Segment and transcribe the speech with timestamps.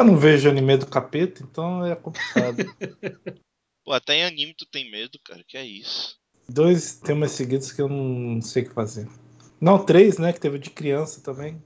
[0.00, 2.56] Eu não vejo anime do capeta, então é complicado.
[3.84, 5.44] Pô, até em anime tu tem medo, cara.
[5.46, 6.16] Que é isso?
[6.48, 9.06] Dois temas seguidos que eu não sei o que fazer.
[9.60, 10.32] Não, três, né?
[10.32, 11.62] Que teve de criança também.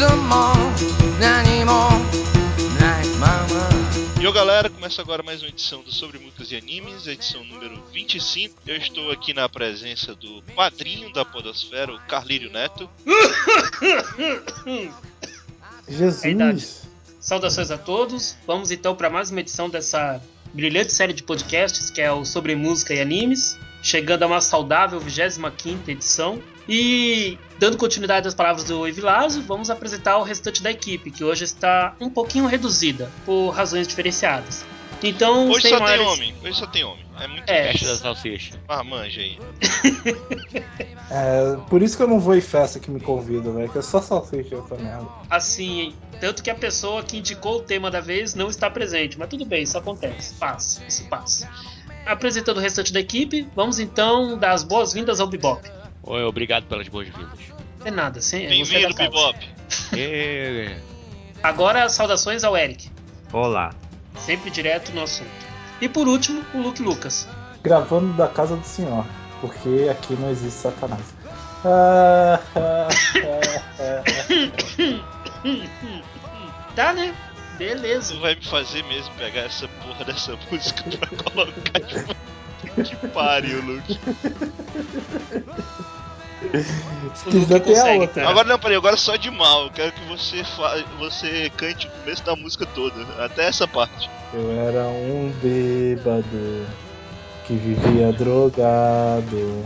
[0.00, 0.77] E ô
[4.38, 8.54] galera, começa agora mais uma edição do Sobre Músicas e Animes, edição número 25.
[8.68, 12.88] Eu estou aqui na presença do padrinho da Podosfera, o Carlírio Neto.
[15.88, 16.86] Jesus!
[17.18, 18.36] Saudações a todos.
[18.46, 20.22] Vamos então para mais uma edição dessa
[20.54, 25.00] brilhante série de podcasts que é o Sobre Música e Animes, chegando a uma saudável
[25.00, 26.40] 25 edição.
[26.68, 31.44] E dando continuidade às palavras do Evilásio, vamos apresentar o restante da equipe, que hoje
[31.44, 34.64] está um pouquinho reduzida, por razões diferenciadas.
[35.02, 36.04] Então, Hoje sem só maiores...
[36.04, 37.04] tem homem, hoje só tem homem.
[37.20, 37.66] É muito É.
[37.68, 38.60] Caixa da salsicha.
[38.68, 39.38] Ah, manja aí.
[41.10, 43.70] É, por isso que eu não vou em festa que me convidam, velho.
[43.70, 45.06] Que é só salsicha essa merda.
[45.30, 49.30] Assim, tanto que a pessoa que indicou o tema da vez não está presente, mas
[49.30, 51.48] tudo bem, isso acontece, passa, isso passa.
[52.04, 55.77] Apresentando o restante da equipe, vamos então dar as boas-vindas ao Bebop.
[56.02, 57.38] Oi, obrigado pelas boas-vindas.
[57.84, 59.10] É nada, é Bem-vindo, casa.
[59.10, 59.48] Bebop.
[61.42, 62.90] Agora, saudações ao Eric,
[63.32, 63.72] Olá.
[64.16, 65.30] sempre direto no assunto.
[65.80, 67.28] E por último, o Luke Lucas.
[67.62, 69.06] Gravando da casa do senhor.
[69.40, 71.14] Porque aqui não existe satanás.
[71.64, 72.88] Ah, ah,
[73.22, 74.02] ah,
[74.98, 75.14] ah.
[76.74, 77.14] Tá, né?
[77.56, 78.14] Beleza.
[78.14, 82.16] Tu vai me fazer mesmo pegar essa porra dessa música pra colocar?
[82.58, 83.98] Que pariu, Luke.
[87.26, 88.28] Luke tem a consegue, outra.
[88.28, 89.64] Agora não, peraí, agora só de mal.
[89.64, 90.84] Eu quero que você, fa...
[90.98, 94.10] você cante o começo da música toda, até essa parte.
[94.32, 96.66] Eu era um bêbado
[97.46, 99.64] que vivia drogado.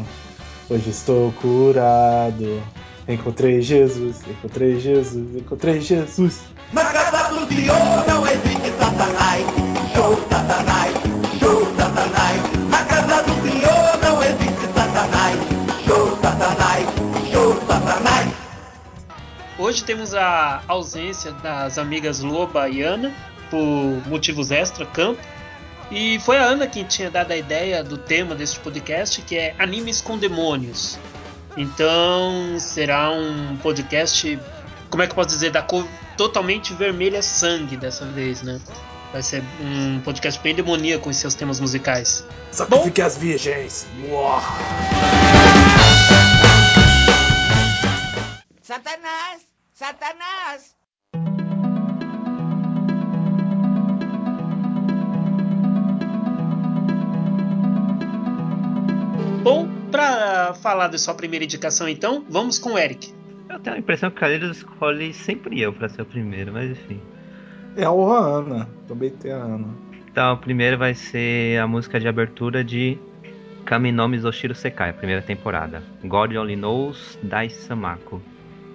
[0.71, 2.63] Hoje estou curado.
[3.09, 6.41] Encontrei Jesus, encontrei Jesus, encontrei Jesus.
[6.73, 9.45] Na casa do Senhor não existe Satanás.
[9.93, 11.05] Show Satanás, show Satanás.
[11.05, 11.12] Na
[13.13, 15.39] casa do Senhor não existe Satanás.
[15.85, 16.87] Show Satanás,
[17.31, 18.33] show Satanás.
[19.59, 23.13] Hoje temos a ausência das amigas Loba e Ana,
[23.51, 25.21] por motivos extra, campo.
[25.91, 29.55] E foi a Ana quem tinha dado a ideia do tema deste podcast, que é
[29.59, 30.99] Animes com Demônios.
[31.55, 34.39] Então será um podcast,
[34.89, 35.87] como é que eu posso dizer, da cor
[36.17, 38.59] totalmente vermelha sangue dessa vez, né?
[39.13, 42.27] Vai ser um podcast bem demoníaco em seus temas musicais.
[42.51, 43.87] Sacrifique as virgens.
[44.09, 44.41] Uau.
[48.63, 49.43] Satanás!
[49.75, 50.75] Satanás!
[59.43, 63.13] Bom, pra falar da sua primeira indicação então, vamos com o Eric.
[63.51, 66.71] Eu tenho a impressão que o Carlinhos escolhe sempre eu pra ser o primeiro, mas
[66.71, 66.99] enfim.
[67.77, 68.69] É a Ana.
[68.87, 69.69] Também tem a Ana.
[70.11, 72.99] Então, o primeiro vai ser a música de abertura de
[73.65, 75.83] Kaminomi Zoshiro Sekai, a primeira temporada.
[76.05, 78.21] God Only Knows Dai Samako.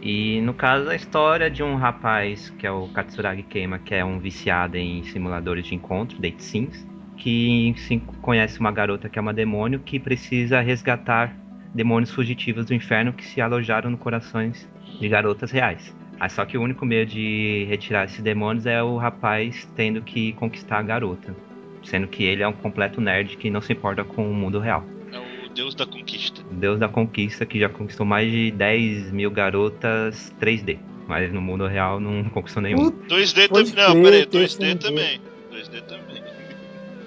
[0.01, 4.03] E no caso a história de um rapaz que é o Katsuragi Keima, que é
[4.05, 6.87] um viciado em simuladores de encontro, date sims,
[7.17, 7.75] que
[8.21, 11.35] conhece uma garota que é uma demônio que precisa resgatar
[11.73, 14.67] demônios fugitivos do inferno que se alojaram no corações
[14.99, 15.95] de garotas reais.
[16.19, 20.33] Aí só que o único meio de retirar esses demônios é o rapaz tendo que
[20.33, 21.35] conquistar a garota.
[21.83, 24.85] Sendo que ele é um completo nerd que não se importa com o mundo real.
[25.11, 26.41] É o deus da conquista.
[26.51, 30.79] Deus da conquista que já conquistou mais de 10 mil garotas 3D.
[31.07, 32.91] Mas no mundo real não conquistou nenhum.
[32.91, 33.95] 2D Pode também.
[33.95, 35.22] Não, peraí, tem 2D esse também.
[35.51, 36.23] 2D também.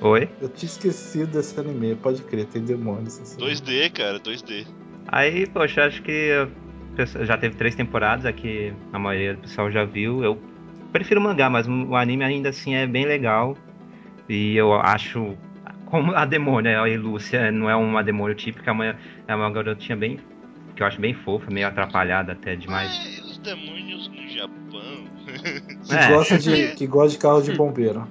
[0.01, 0.29] Oi?
[0.41, 1.95] Eu tinha esquecido desse anime.
[1.97, 3.21] Pode crer, tem demônios.
[3.21, 3.39] Assim.
[3.39, 4.67] 2D, cara, 2D.
[5.07, 6.49] Aí, poxa, acho que
[7.23, 10.23] já teve três temporadas aqui, a maioria do pessoal já viu.
[10.23, 10.41] Eu
[10.93, 13.57] prefiro o mangá, mas o anime ainda assim é bem legal.
[14.29, 15.37] E eu acho.
[15.87, 18.97] Como a demônia, a Lúcia, não é uma demônio típica, é uma,
[19.27, 20.19] é uma garotinha bem.
[20.77, 22.91] que eu acho bem fofa, meio atrapalhada até demais.
[22.91, 25.05] É, os demônios no Japão.
[25.87, 26.09] Que, É.
[26.09, 28.07] gosta de, que gosta de carro de bombeiro.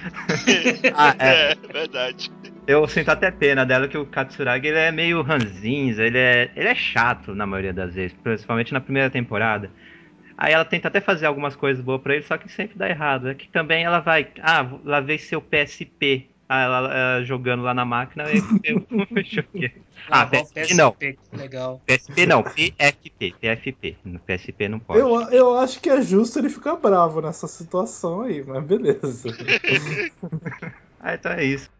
[0.94, 1.52] Ah, é.
[1.52, 2.30] é, verdade.
[2.68, 6.68] Eu sinto até pena dela que o Katsuragi ele é meio ranzinza, ele é, ele
[6.68, 9.70] é chato na maioria das vezes, principalmente na primeira temporada.
[10.36, 13.30] Aí ela tenta até fazer algumas coisas boas pra ele, só que sempre dá errado.
[13.30, 16.28] É que também ela vai, ah, lavei seu PSP.
[16.46, 18.86] Ah, ela eh, jogando lá na máquina e eu.
[20.10, 20.92] Ah, Lavar o PSP não.
[20.92, 21.82] PSP, Legal.
[21.86, 23.34] PSP não, PFP.
[23.40, 23.96] PFP.
[24.04, 25.00] No PSP não pode.
[25.00, 29.30] Eu, eu acho que é justo ele ficar bravo nessa situação aí, mas beleza.
[31.00, 31.70] Ah, então é isso.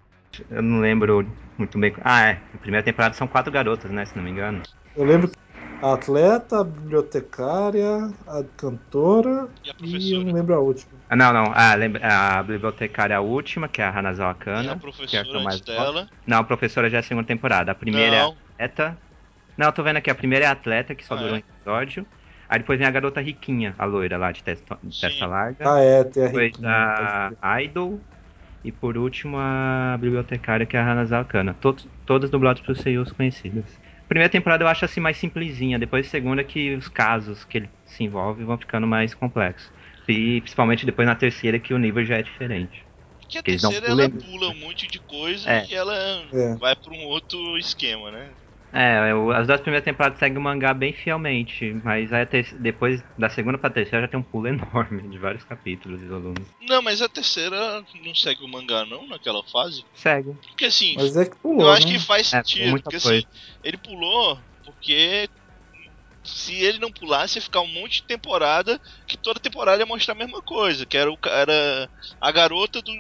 [0.51, 1.27] Eu não lembro
[1.59, 1.95] muito bem.
[2.03, 2.35] Ah, é.
[2.53, 4.05] Na primeira temporada são quatro garotas, né?
[4.05, 4.63] Se não me engano.
[4.97, 5.31] Eu lembro
[5.83, 10.25] a atleta, a bibliotecária, a cantora E a e eu professora?
[10.25, 10.99] não lembro a última.
[11.11, 11.53] Ah, não, não.
[11.55, 14.73] Ah, lembra, a bibliotecária é a última, que é a Hanazawa E Kana.
[14.73, 14.77] a
[15.07, 16.09] que é a professora mais antes dela?
[16.27, 17.73] Não, a professora já é a segunda temporada.
[17.73, 18.37] A primeira é a Não.
[18.59, 18.99] atleta.
[19.57, 20.11] Não, eu tô vendo aqui.
[20.11, 21.37] A primeira é a atleta, que só Ah, durou é?
[21.37, 22.07] um episódio.
[22.49, 25.65] Aí depois vem a garota riquinha, a loira lá de testa, de testa larga.
[25.65, 26.69] Ah, é, tem a Depois Riquinha.
[26.69, 27.65] a pode crer.
[27.65, 28.01] Idol.
[28.65, 31.55] E por último a bibliotecária, que é a Hanazawa Kana.
[31.55, 33.79] Todos, todas dubladas por seiyus conhecidas.
[34.09, 35.79] Primeira temporada eu acho assim mais simplesinha.
[35.79, 39.71] Depois segunda que os casos que ele se envolve vão ficando mais complexos.
[40.09, 42.85] E principalmente depois na terceira que o nível já é diferente.
[43.29, 45.67] Que a terceira ela pula- um monte de coisa É.
[45.69, 45.95] e ela
[46.33, 46.55] É.
[46.57, 48.31] vai pra um outro esquema, né?
[48.73, 53.29] É, eu- as duas primeiras temporadas seguem o mangá bem fielmente, mas ter- depois da
[53.31, 56.47] segunda pra terceira já tem um pulo enorme de vários capítulos e volumes.
[56.61, 59.85] Não, mas a terceira não segue o mangá não, naquela fase?
[59.95, 60.33] Segue.
[60.51, 61.93] Porque assim, Mas é que pulou, eu acho né?
[61.93, 63.19] que faz É, sentido, muita porque coisa.
[63.21, 63.27] assim,
[63.63, 65.29] ele pulou porque
[66.25, 70.15] se ele não pulasse ia ficar um monte de temporada que toda temporada ia mostrar
[70.15, 72.93] a mesma coisa, que era, o, era a garota do,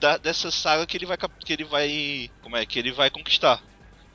[0.00, 3.62] da- dessa saga que ele vai que ele vai como é que ele vai conquistar.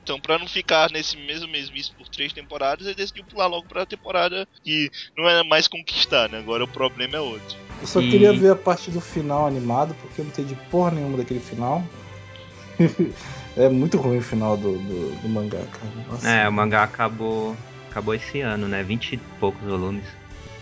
[0.06, 3.88] Então, pra não ficar nesse mesmo mesmice por três temporadas, ele decidiu pular logo pra
[3.88, 6.38] temporada que não era mais conquistar, né?
[6.38, 7.57] Agora o problema é outro.
[7.81, 10.92] Eu só E- queria ver a parte do final animado, porque eu não entendi porra
[10.92, 11.84] nenhuma daquele final.
[13.57, 15.92] é muito ruim o final do, do, do mangá, cara.
[16.07, 16.30] Nossa.
[16.30, 17.57] É, o mangá acabou,
[17.90, 18.84] acabou esse ano, né?
[18.84, 20.06] 20 e poucos volumes.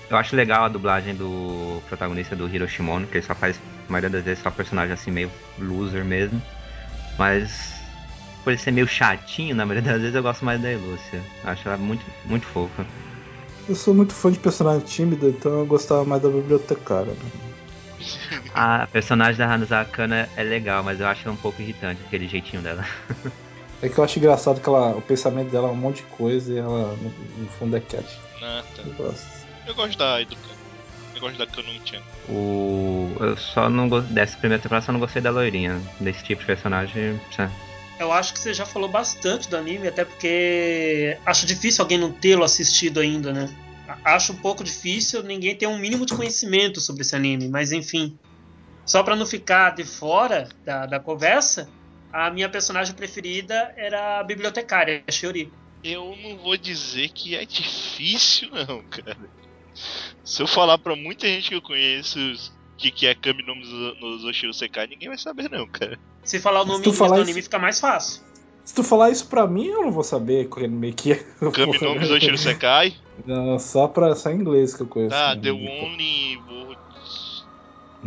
[0.10, 3.60] Eu acho legal a dublagem do protagonista do Hiroshimono, que ele só faz,
[3.90, 5.30] a maioria das vezes, só personagem assim meio
[5.60, 6.42] loser mesmo.
[7.18, 7.83] Mas,
[8.44, 11.22] por ele ser meio chatinho, na maioria das vezes eu gosto mais da Elúcia.
[11.44, 12.86] Acho ela muito, muito fofa.
[13.68, 17.14] Eu sou muito fã de personagem tímido, então eu gostava mais da bibliotecária.
[17.14, 18.42] Né?
[18.54, 22.28] A personagem da Hanazawa Kana é legal, mas eu acho ela um pouco irritante, aquele
[22.28, 22.86] jeitinho dela.
[23.82, 26.54] É que eu acho engraçado que ela, o pensamento dela é um monte de coisa
[26.54, 27.10] e ela, no,
[27.44, 28.06] no fundo, é cat.
[28.42, 28.82] Ah, tá.
[28.82, 29.28] Eu gosto.
[29.68, 30.38] Eu gosto da Aido.
[31.14, 32.02] Eu gosto da Kanun-chan.
[32.30, 33.12] O...
[33.20, 34.08] Eu só não gosto...
[34.08, 35.82] Dessa primeira temporada, só não gostei da loirinha.
[36.00, 37.50] Desse tipo de personagem, é.
[38.00, 42.12] Eu acho que você já falou bastante do anime, até porque acho difícil alguém não
[42.12, 43.48] tê-lo assistido ainda, né?
[44.04, 48.18] Acho um pouco difícil ninguém ter um mínimo de conhecimento sobre esse anime, mas enfim.
[48.86, 51.70] Só pra não ficar de fora da, da conversa,
[52.12, 55.52] a minha personagem preferida era a bibliotecária, a Shiori.
[55.84, 59.18] Eu não vou dizer que é difícil, não, cara.
[60.24, 62.20] Se eu falar pra muita gente que eu conheço
[62.74, 65.98] o que, que é Kami no, Zo- no Zoshiro Sekai, ninguém vai saber, não, cara.
[66.24, 68.24] Se falar o nome falar do isso- anime fica mais fácil.
[68.66, 71.16] Se tu falar isso pra mim, eu não vou saber qual anime que é.
[71.54, 72.06] Kami no.
[72.06, 75.16] Zoshiro Sekai, Não, só, pra, só em inglês que eu conheço.
[75.16, 75.36] né?
[75.42, 76.42] The Only.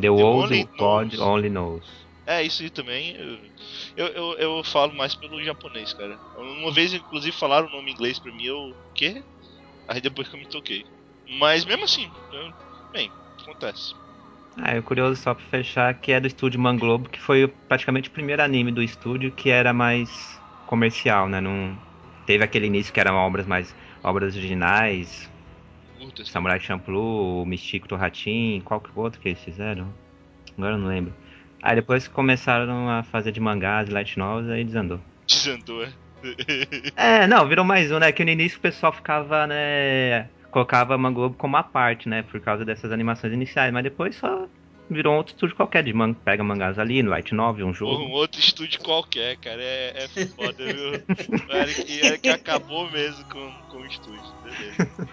[0.01, 1.15] The World Only God.
[1.21, 1.85] Only Knows.
[2.27, 3.17] É, isso aí também.
[3.97, 6.19] Eu, eu, eu, eu falo mais pelo japonês, cara.
[6.37, 8.75] Uma vez, inclusive, falaram o nome em inglês pra mim, eu.
[8.95, 9.23] Quê?
[9.89, 10.85] Aí depois que eu me toquei.
[11.39, 12.53] Mas mesmo assim, eu-
[12.93, 13.11] bem,
[13.43, 13.95] acontece.
[14.57, 18.13] Ah, é curioso só pra fechar que é do estúdio Manglobo, que foi praticamente o
[18.13, 21.41] primeiro anime do estúdio que era mais comercial, né?
[21.41, 21.77] Não
[22.25, 25.31] teve aquele início que eram obras mais obras originais.
[26.25, 29.93] Samurai Champloo, Mistico do Ratin, qual que outro que eles fizeram?
[30.57, 31.13] Agora eu não lembro.
[31.63, 35.01] Aí depois começaram a fazer de mangás e light novels, aí desandou.
[35.27, 35.93] Desandou, é.
[36.97, 38.11] É, não, virou mais um, né?
[38.11, 40.29] Que no início o pessoal ficava, né?
[40.51, 42.23] Colocava Manglobo como a parte, né?
[42.23, 44.49] Por causa dessas animações iniciais, mas depois só
[44.89, 46.17] virou um outro estúdio qualquer de manga.
[46.25, 48.11] Pega mangás ali, no Light Novel, um Porra, um jogo.
[48.13, 49.63] outro estúdio qualquer, cara.
[49.63, 50.93] É, é foda, viu?
[51.49, 54.33] Era que, era que acabou mesmo com, com o estúdio.
[54.43, 55.09] Beleza.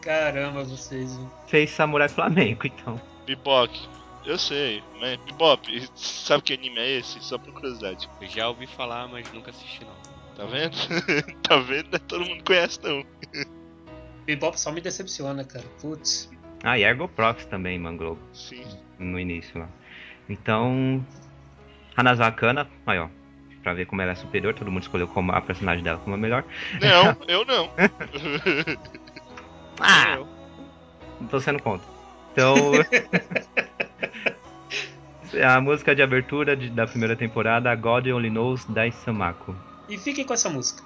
[0.00, 1.18] Caramba, vocês.
[1.46, 3.00] Fez Samurai Flamengo, então.
[3.24, 3.72] Bebop,
[4.24, 7.22] eu sei, mas Bebop, sabe que anime é esse?
[7.22, 8.08] Só por curiosidade.
[8.20, 10.12] Eu já ouvi falar, mas nunca assisti não.
[10.34, 10.76] Tá vendo?
[11.42, 11.88] tá vendo?
[11.90, 13.04] Não é todo mundo conhece, não.
[14.26, 15.64] Bebop só me decepciona, cara.
[15.80, 16.30] Putz.
[16.64, 18.64] Ah, e Ergo Prox também, Manglobo, Sim.
[19.02, 19.68] No início lá.
[20.28, 21.04] Então.
[21.96, 23.08] Hanazawa Kana, aí ó.
[23.62, 26.18] Pra ver como ela é superior, todo mundo escolheu como a personagem dela como a
[26.18, 26.44] melhor.
[26.80, 27.70] Não, eu não.
[29.80, 30.16] Ah!
[30.16, 30.28] Eu.
[31.20, 31.86] Não tô sendo contra.
[32.32, 32.54] Então.
[35.44, 39.54] a música de abertura de- da primeira temporada, God Only Knows, da Isamako.
[39.88, 40.82] E fiquem com essa música.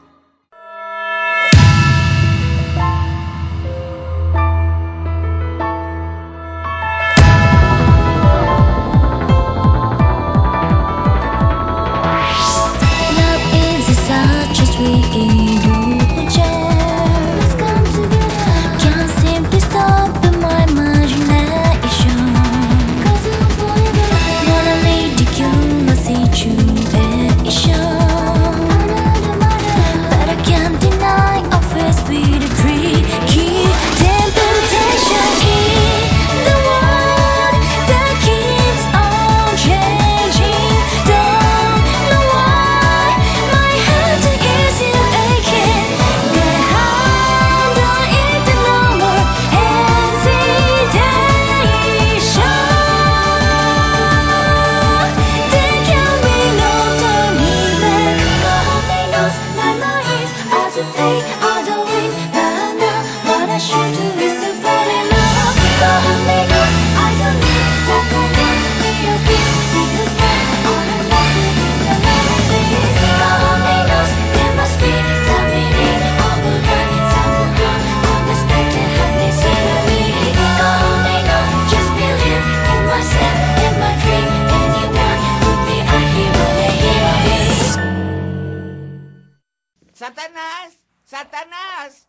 [91.16, 92.06] Satanás!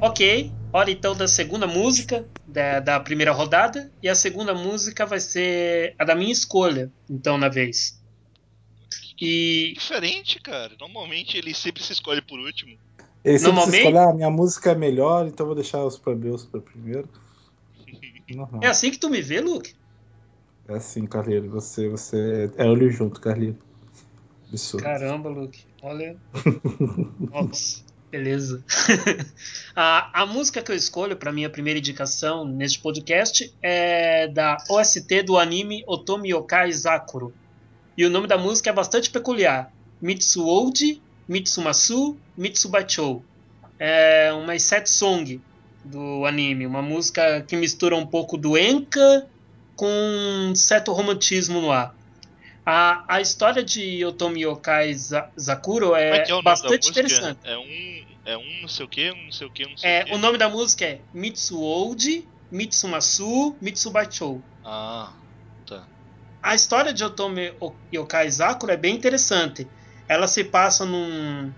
[0.00, 3.92] Ok, hora então da segunda música da, da, primeira rodada.
[4.02, 8.02] E a segunda música vai ser a da minha escolha, então, na vez.
[9.20, 9.74] E.
[9.74, 10.74] Diferente, cara.
[10.80, 12.76] Normalmente ele sempre se escolhe por último.
[13.24, 16.44] Ele sempre Normalmente- se escolhe, ah, minha música é melhor, então vou deixar os plebeus
[16.44, 17.08] pra primeiro.
[18.34, 18.60] Normal.
[18.62, 19.74] é assim que tu me vê, Luke?
[20.68, 21.50] É assim, Carleiro.
[21.50, 23.58] Você, você é olho junto, Carleiro.
[24.48, 24.84] Absurdo.
[24.84, 25.64] Caramba, Luke.
[25.82, 26.16] Olha.
[27.18, 28.64] Nossa, beleza.
[29.74, 35.22] a, a música que eu escolho para minha primeira indicação neste podcast é da OST
[35.24, 37.32] do anime Otomi Yokai Zakuro.
[37.98, 43.24] E o nome da música é bastante peculiar: Mitsuoji, Mitsumasu, Mitsubachou.
[43.78, 45.40] É uma set song
[45.84, 49.26] do anime, uma música que mistura um pouco do enka
[49.76, 49.86] com
[50.50, 51.94] um certo romantismo no ar.
[52.66, 57.38] A, a história de Otomi Yokai Za- Zakuro é, é é bastante interessante.
[57.44, 58.00] É um.
[58.26, 60.02] É um não sei o que, um não sei o que, um não sei É,
[60.02, 60.14] o que.
[60.14, 64.42] o nome da música é Mitsuoji, Mitsumasu, Mitsubachou.
[64.64, 65.14] Ah,
[65.66, 65.88] tá.
[66.42, 67.52] A história de Otomi
[67.94, 69.66] Yokai Zakuro é bem interessante.
[70.10, 71.52] Ela se passa num,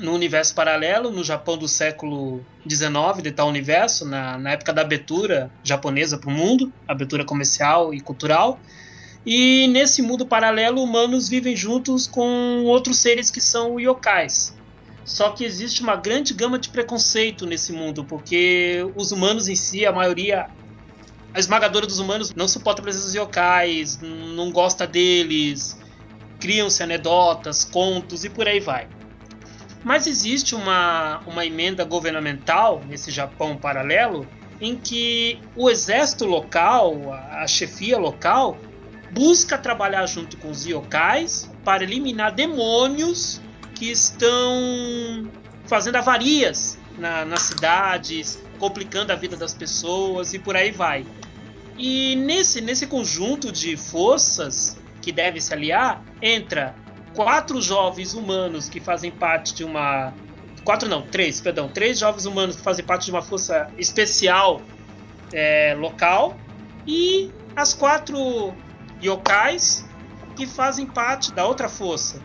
[0.00, 4.82] num universo paralelo, no Japão do século XIX, de tal universo, na, na época da
[4.82, 8.58] abertura japonesa para o mundo, abertura comercial e cultural.
[9.24, 14.56] E nesse mundo paralelo, humanos vivem juntos com outros seres que são yokais.
[15.04, 19.86] Só que existe uma grande gama de preconceito nesse mundo, porque os humanos em si,
[19.86, 20.48] a maioria
[21.32, 25.76] a esmagadora dos humanos não suporta a presença dos yokais, não gosta deles,
[26.44, 28.86] criam-se anedotas, contos e por aí vai.
[29.82, 34.28] Mas existe uma, uma emenda governamental nesse Japão paralelo
[34.60, 38.58] em que o exército local, a, chefia local,
[39.10, 43.40] busca trabalhar junto com os yokais para eliminar demônios
[43.74, 45.26] que estão
[45.64, 51.06] fazendo avarias na- nas cidades, complicando a vida das pessoas e por aí vai.
[51.78, 56.74] E nesse, nesse conjunto de forças que devem se aliar, entra
[57.14, 60.14] quatro jovens humanos que fazem parte de uma.
[60.64, 61.68] Quatro não, três, perdão.
[61.68, 64.62] Três jovens humanos que fazem parte de uma força especial
[65.32, 66.38] é, local.
[66.86, 68.54] E as quatro
[69.02, 69.86] yokais
[70.34, 72.20] que fazem parte da outra força.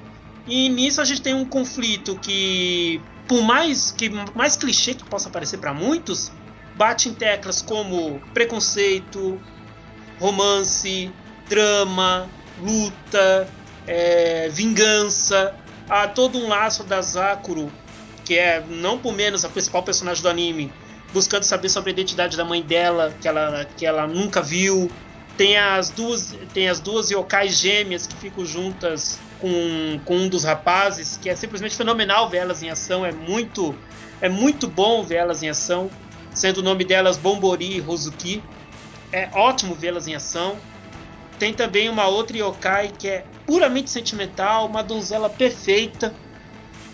[0.48, 5.30] E nisso a gente tem um conflito que, por mais que mais clichê que possa
[5.30, 6.32] parecer para muitos,
[6.76, 9.40] bate em teclas como preconceito,
[10.20, 11.12] romance,
[11.50, 12.30] drama,
[12.62, 13.48] luta,
[13.88, 15.56] é, vingança.
[15.90, 17.72] Há todo um laço da Zakuro,
[18.24, 20.72] que é não por menos a principal personagem do anime,
[21.12, 24.92] buscando saber sobre a identidade da mãe dela, que ela, que ela nunca viu.
[25.36, 30.44] Tem as duas, tem as duas yokais gêmeas que ficam juntas com, com um dos
[30.44, 33.74] rapazes, que é simplesmente fenomenal ver elas em ação, é muito,
[34.22, 35.90] é muito bom ver elas em ação,
[36.34, 38.44] sendo o nome delas Bombori e Rozuki.
[39.12, 40.58] É ótimo vê-las em ação.
[41.40, 46.20] Tem também uma outra yokai que é puramente sentimental, uma donzela perfeita.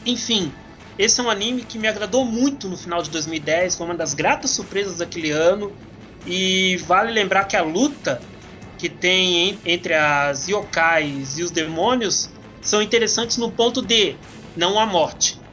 [0.06, 0.54] Enfim,
[0.98, 4.14] esse é um anime que me agradou muito no final de 2010, foi uma das
[4.14, 5.78] gratas surpresas daquele ano.
[6.26, 8.30] E vale lembrar que a luta
[8.78, 14.24] que tem en- entre as yokais e os demônios são interessantes no ponto de
[14.56, 15.44] não há morte.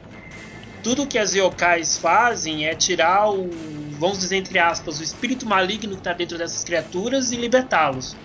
[0.81, 5.91] Tudo que as yokais fazem é tirar o, vamos dizer entre aspas, o espírito maligno
[5.93, 8.19] que está dentro dessas criaturas e libertá-los,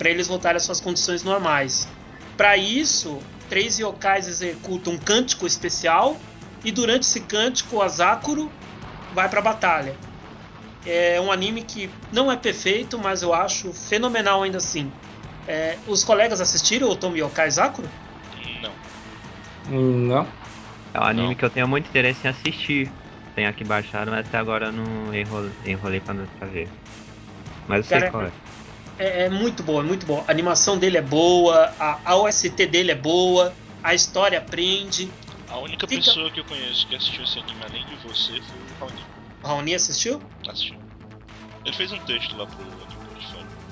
[0.00, 1.86] para eles voltarem às suas condições normais.
[2.34, 3.18] Para isso,
[3.50, 6.18] três yokais executam um cântico especial
[6.64, 8.50] e durante esse cântico, a Zakuro
[9.12, 9.94] vai para a batalha.
[10.86, 14.90] É um anime que não é perfeito, mas eu acho fenomenal ainda assim.
[15.46, 17.88] É, os colegas assistiram o Otomi Yokai Zakuro?
[19.68, 19.90] Não.
[20.08, 20.26] Não.
[20.94, 21.34] É um anime Não.
[21.34, 22.90] que eu tenho muito interesse em assistir.
[23.34, 26.68] Tenho aqui baixado, mas até agora eu não enrolei, enrolei pra, pra ver.
[27.68, 28.32] Mas eu sei Cara, qual é.
[29.00, 30.22] É, é muito bom, é muito bom.
[30.28, 35.10] A animação dele é boa, a, a OST dele é boa, a história prende.
[35.48, 38.58] A única Fica- pessoa que eu conheço que assistiu esse anime além de você foi
[38.60, 39.02] o Raoni.
[39.42, 40.20] O Raoni assistiu?
[40.46, 40.78] Assistiu.
[41.64, 43.00] Ele fez um texto lá pro anime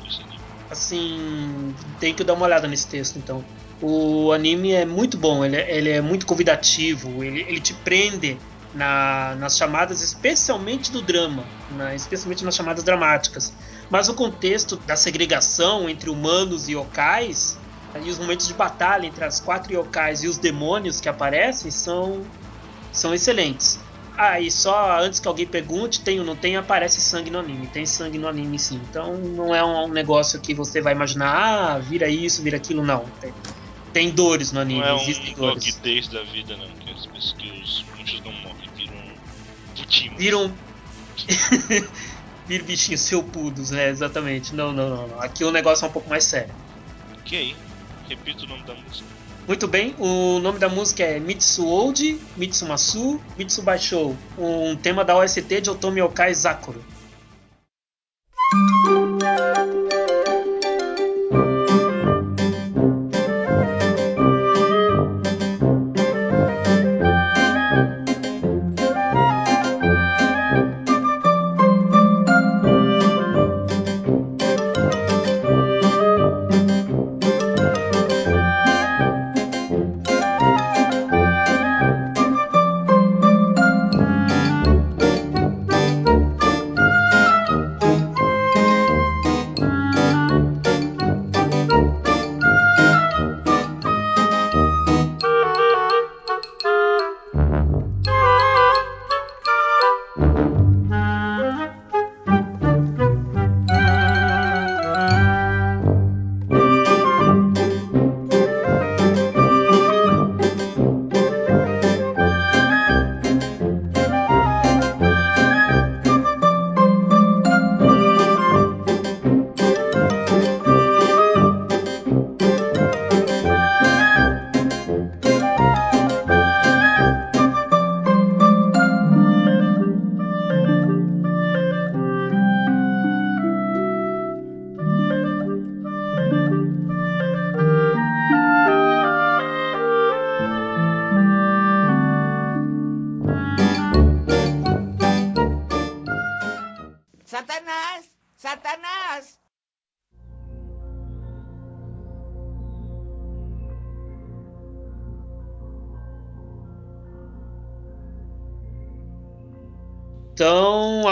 [0.03, 0.49] desse anime.
[0.71, 3.45] Assim, tem que dar uma olhada nesse texto então.
[3.81, 8.39] O anime é muito bom, ele, é- ele é muito convidativo, ele, ele te prende
[8.73, 13.53] na- nas chamadas, especialmente do drama, na- especialmente nas chamadas dramáticas.
[13.91, 17.59] Mas o contexto da segregação entre humanos e yokais
[18.03, 22.27] e os momentos de batalha entre as quatro yokais e os demônios que aparecem são,
[22.93, 23.79] são excelentes.
[24.17, 27.69] Ah, e só antes que alguém pergunte, tem ou não tem, aparece sangue no anime.
[27.69, 28.77] Tem sangue no anime sim.
[28.77, 32.85] Então não é um, um negócio que você vai imaginar, ah, vira isso, vira aquilo,
[32.85, 33.09] não.
[33.21, 33.33] Tem,
[33.93, 35.65] tem dores no anime, Não é existem um dores.
[36.11, 36.69] da vida, não.
[36.75, 37.85] Que, pessoas, que os
[38.25, 38.33] não
[40.17, 40.53] viram.
[41.69, 41.89] Viram.
[42.47, 43.91] Viram bichinhos felpudos, né?
[43.91, 44.55] Exatamente.
[44.55, 45.21] Não, não, não, não.
[45.21, 46.55] Aqui o negócio é um pouco mais sério.
[47.19, 47.55] Ok.
[48.09, 49.07] Repita o nome da música.
[49.47, 55.71] Muito bem, o nome da música é Mitsuoji Mitsumasu Mitsubaishou, um tema da OST de
[55.71, 56.85] Otomi Okai Zakuro.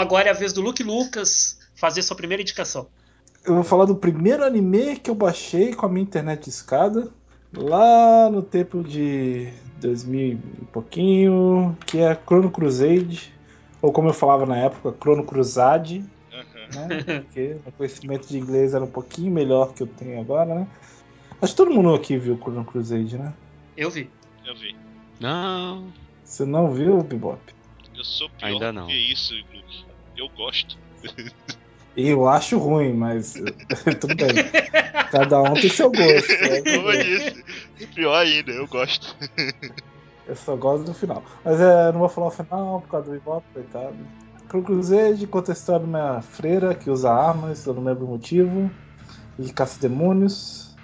[0.07, 2.87] Agora é a vez do Luke Lucas fazer sua primeira indicação.
[3.45, 7.11] Eu vou falar do primeiro anime que eu baixei com a minha internet escada.
[7.53, 13.33] Lá no tempo de 2000 e pouquinho, que é Chrono Crusade,
[13.81, 16.05] ou como eu falava na época, Chrono Crusade,
[16.73, 17.21] né?
[17.23, 20.67] Porque o conhecimento de inglês era um pouquinho melhor que eu tenho agora, né?
[21.41, 23.33] Acho que todo mundo aqui viu Chrono Crusade, né?
[23.75, 24.09] Eu vi.
[24.45, 24.75] Eu vi.
[25.19, 25.91] Não.
[26.23, 27.39] Você não viu, Bebop?
[27.95, 28.87] Eu sou pior Ainda do não.
[28.87, 29.86] que isso, Luke.
[30.17, 30.77] Eu gosto.
[31.95, 33.33] Eu acho ruim, mas
[34.01, 34.29] tudo bem.
[35.11, 36.29] Cada um tem seu gosto.
[36.29, 36.61] né?
[36.75, 37.43] Como eu disse.
[37.93, 39.15] Pior ainda, eu gosto.
[40.27, 41.23] Eu só gosto do final.
[41.43, 43.95] Mas é, não vou falar o final por causa do Ibope, coitado.
[44.47, 48.09] Chrono Crusade conta a história de uma freira que usa armas, eu não lembro o
[48.09, 48.71] motivo,
[49.37, 50.75] e caça demônios.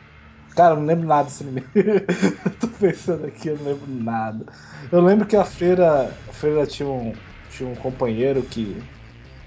[0.56, 1.64] Cara, eu não lembro nada desse anime.
[1.74, 4.46] eu tô pensando aqui, eu não lembro nada.
[4.92, 7.14] Eu lembro que a freira, a freira tinha, um,
[7.50, 8.78] tinha um companheiro que,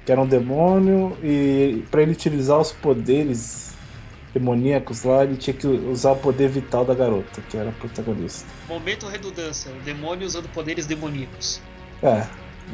[0.07, 3.75] que era um demônio, e pra ele utilizar os poderes
[4.33, 8.49] demoníacos lá, ele tinha que usar o poder vital da garota, que era a protagonista.
[8.69, 11.61] Momento redundância: o demônio usando poderes demoníacos.
[12.03, 12.25] É,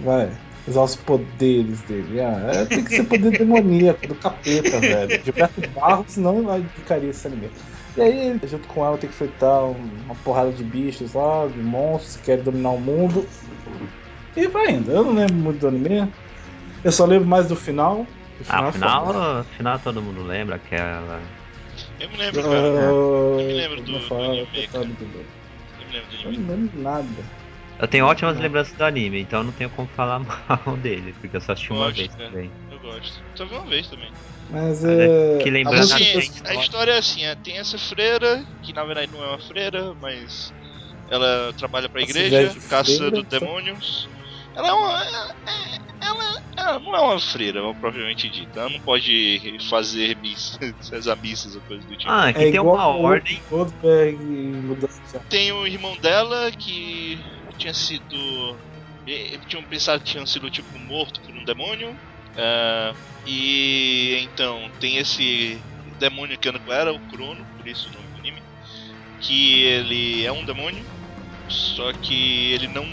[0.03, 0.31] vai.
[0.69, 2.21] Usar os poderes dele.
[2.21, 5.25] Ah, é, tem que ser poder demoníaco, do capeta, velho.
[5.25, 7.51] Gilberto Barros não indicaria esse anime.
[7.97, 11.59] E aí, junto com ela, tem que enfrentar um- uma porrada de bichos lá, de
[11.59, 13.27] monstros que querem dominar o mundo.
[14.37, 14.93] E vai indo.
[14.93, 16.13] Eu não lembro muito do anime.
[16.85, 18.07] Eu só lembro mais do final.
[18.49, 21.21] Ah, o é final, final todo mundo lembra, aquela.
[22.01, 22.57] Eu me lembro, cara.
[22.57, 24.95] Eu me lembro do- não do falo, anime, coitado cara.
[24.95, 25.25] do Dudu.
[25.79, 27.43] Eu me lembro do Eu não lembro nada.
[27.79, 28.43] Eu tenho ótimas Não.
[28.43, 31.73] lembranças do anime, então eu não tenho como falar mal dele, porque eu só assisti
[31.73, 32.31] uma vez cara.
[32.31, 32.53] também.
[32.71, 33.23] Eu gosto.
[33.35, 34.13] Só vi uma vez também.
[34.49, 35.39] Mas Mas é é.
[35.39, 36.05] que a lembrando Assim,
[36.45, 39.95] a história é assim, é, tem essa freira, que na verdade não é uma freira,
[40.01, 40.53] mas
[41.09, 43.39] ela trabalha pra igreja, caçando freira, tá?
[43.41, 44.09] demônios.
[44.55, 45.05] Ela é uma.
[45.05, 45.37] Ela,
[46.01, 48.61] ela, ela não é uma freira, propriamente dita.
[48.61, 50.59] Ela não pode fazer missas,
[50.91, 52.11] rezar missas ou coisa do tipo.
[52.11, 53.41] Ah, aqui É tem uma o ordem.
[55.29, 57.19] Tem o irmão dela que
[57.59, 58.61] tinha sido.
[59.49, 61.99] Tinham pensado que tinha sido tipo morto por um demônio.
[62.37, 65.65] ah, e então tem esse
[65.99, 68.43] demônio que anda com ela, o Crono, por isso o nome do anime.
[69.21, 70.85] Que ele é um demônio,
[71.49, 72.85] só que ele não.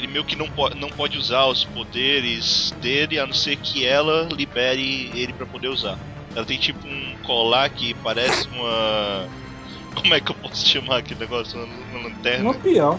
[0.00, 3.84] Ele meio que não, po não pode usar os poderes dele a não ser que
[3.84, 5.98] ela libere ele pra poder usar.
[6.34, 9.28] Ela tem tipo um colar que parece uma.
[9.94, 11.62] Como é que eu posso chamar aquele negócio?
[11.62, 12.50] Uma, uma lanterna?
[12.50, 12.98] Um peão.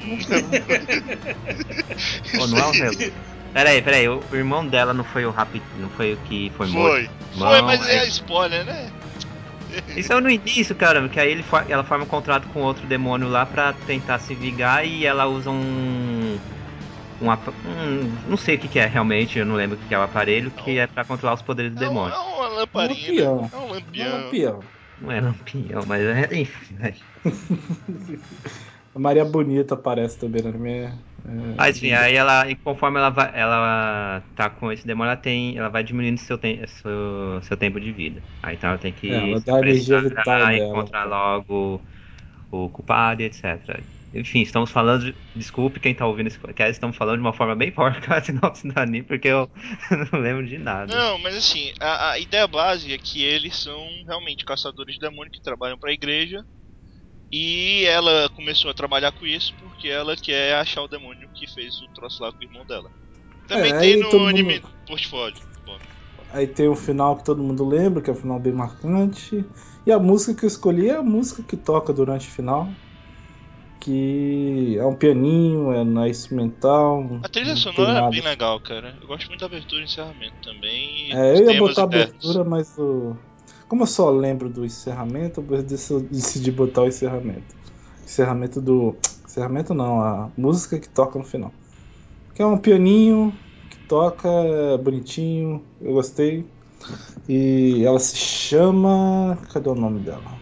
[2.36, 3.14] Pô, não é um relógio.
[3.52, 6.66] Peraí, peraí, o o irmão dela não foi o rápido, não foi o que foi,
[6.68, 6.94] morto.
[6.94, 7.10] Foi.
[7.38, 8.90] Foi, mas é- é spoiler, né?
[9.96, 12.86] Isso é no início, cara, que aí ele for- ela forma um contrato com outro
[12.86, 16.36] demônio lá pra tentar se vingar e ela usa um.
[17.20, 17.30] um,
[17.64, 20.02] um- não sei o que, que é realmente, eu não lembro o que é o
[20.02, 22.14] aparelho, que é pra controlar os poderes do É, um, demônio.
[22.14, 23.22] é uma Um lamparina.
[23.22, 23.50] lampião.
[23.52, 24.72] É um Um lampião.
[24.98, 26.34] Não é lampião, mas é.
[26.40, 26.76] Enfim?
[28.94, 31.04] A Maria Bonita aparece também no anime.
[31.24, 35.20] É, Mas enfim, aí ela, e conforme ela vai, ela tá com esse demônio, ela
[35.20, 38.24] tem, ela vai diminuindo seu, tem, seu, seu tempo de vida.
[38.42, 41.84] Aí então ela tem que É, ela se dá a energia vital e encontrar logo
[42.50, 43.84] o culpado e etc.
[44.12, 47.54] Enfim, estamos falando, de, desculpe quem tá ouvindo esse podcast, estamos falando de uma forma
[47.56, 49.50] bem porca a sinopse do anime, porque eu
[50.12, 50.92] não lembro de nada.
[50.92, 55.30] Não, mas assim, a, a ideia base é que eles são realmente caçadores de demônio
[55.30, 56.44] que trabalham pra igreja.
[57.32, 61.80] E ela começou a trabalhar com isso porque ela quer achar o demônio que fez
[61.80, 62.90] o troço lá com o irmão dela.
[63.46, 65.40] Também É, tem no anime mundo- portfólio.
[65.64, 65.78] Bom,
[66.30, 69.44] Aí tem o final que todo mundo lembra, que é o final bem marcante.
[69.86, 72.72] E a música que eu escolhi é a música que toca durante o final.
[73.80, 77.20] Que é um pianinho, é na instrumental.
[77.24, 78.98] A trilha sonora é bem legal, cara.
[79.00, 81.10] Eu gosto muito da abertura e encerramento também.
[81.12, 83.16] É, eu ia botar a abertura, mas o...
[83.70, 87.54] como eu só lembro do encerramento, eu decidi- botar o encerramento.
[88.02, 88.96] Encerramento do.
[89.24, 91.52] Encerramento não, a música que toca no final.
[92.34, 93.32] Que é um pianinho
[93.68, 96.44] que toca, é bonitinho, eu gostei.
[97.28, 99.38] E ela se chama.
[99.52, 100.40] Cadê o nome dela?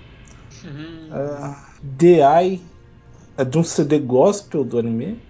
[0.65, 2.63] Hum, DI.
[3.37, 5.21] É de um CD gospel do anime.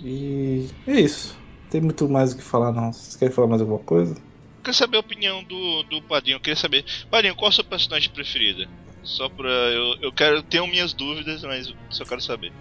[0.00, 1.36] E é isso.
[1.64, 2.94] Não tem muito mais o que falar, não.
[2.94, 4.16] Vocês querem falar mais alguma coisa?
[4.62, 6.36] Eu queria saber a opinião do, do Padinho.
[6.36, 6.84] Eu queria saber.
[7.10, 8.68] Padinho, qual a sua personagem preferida?
[9.02, 9.48] Só pra.
[9.48, 10.36] Eu, eu quero.
[10.36, 12.52] eu Tenho minhas dúvidas, mas só quero saber.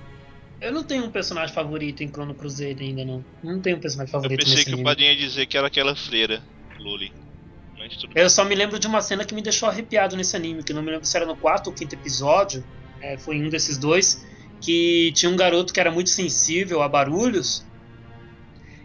[0.60, 3.24] Eu não tenho um personagem favorito em Chrono Crusader ainda, não.
[3.44, 4.84] Não tenho um personagem Eu favorito pensei nesse que o.
[4.84, 6.44] Padinho ia dizer que era aquela freira,
[6.80, 7.14] Luli.
[7.78, 8.24] Mas tudo bem.
[8.24, 10.76] Eu só me lembro de uma cena que me deixou arrepiado nesse anime, que eu
[10.76, 12.64] não me lembro se era no quarto ou quinto episódio,
[13.00, 14.26] é, foi em um desses dois,
[14.60, 17.64] que tinha um garoto que era muito sensível a barulhos,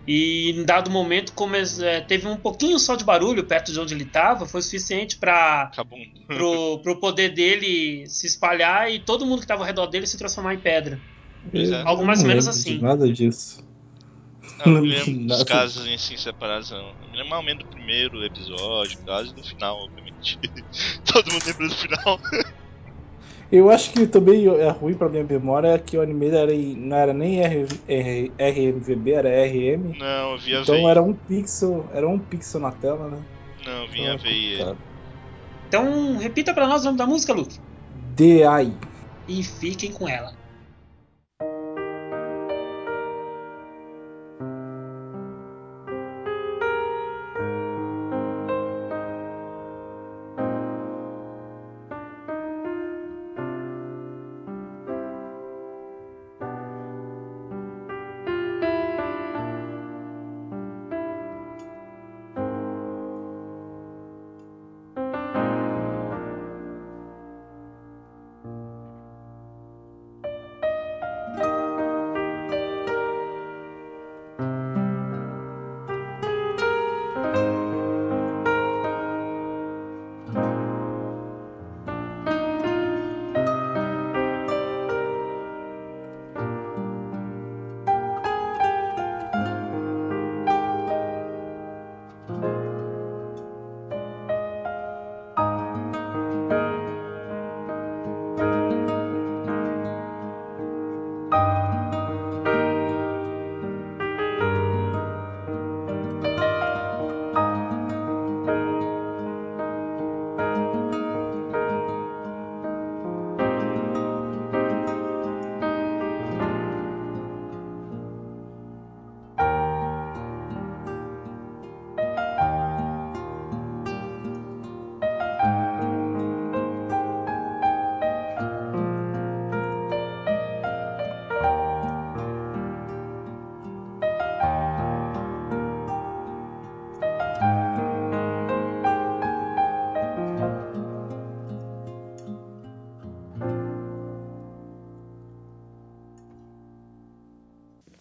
[0.06, 3.94] e em dado momento come- é, teve um pouquinho só de barulho perto de onde
[3.94, 5.70] ele estava, foi suficiente para
[6.26, 10.16] pro, pro poder dele se espalhar e todo mundo que estava ao redor dele se
[10.18, 11.00] transformar em pedra.
[11.52, 11.58] É.
[11.58, 12.76] Eu Algo mais ou menos assim.
[12.76, 13.64] De nada disso.
[14.64, 16.70] Eu Não me lembro dos casos assim separados.
[16.70, 16.78] não.
[17.02, 20.38] Eu me lembro mais ou menos do primeiro episódio, caso e do final, obviamente.
[21.04, 22.20] Todo mundo lembra do final.
[23.50, 26.96] Eu acho que também é ruim pra minha memória que o anime era em- não
[26.96, 29.96] era nem R, R- RMVB, era RM.
[29.98, 30.86] Não, eu vi a Então VI.
[30.90, 33.22] era um pixel, era um pixel na tela, né?
[33.64, 34.28] Não, eu vi Então é VI.
[34.28, 34.56] ele.
[34.64, 34.78] complicado.
[35.68, 37.58] Então, repita pra nós o nome da música, Luke.
[37.92, 38.78] DI.
[39.28, 40.32] E fiquem com ela.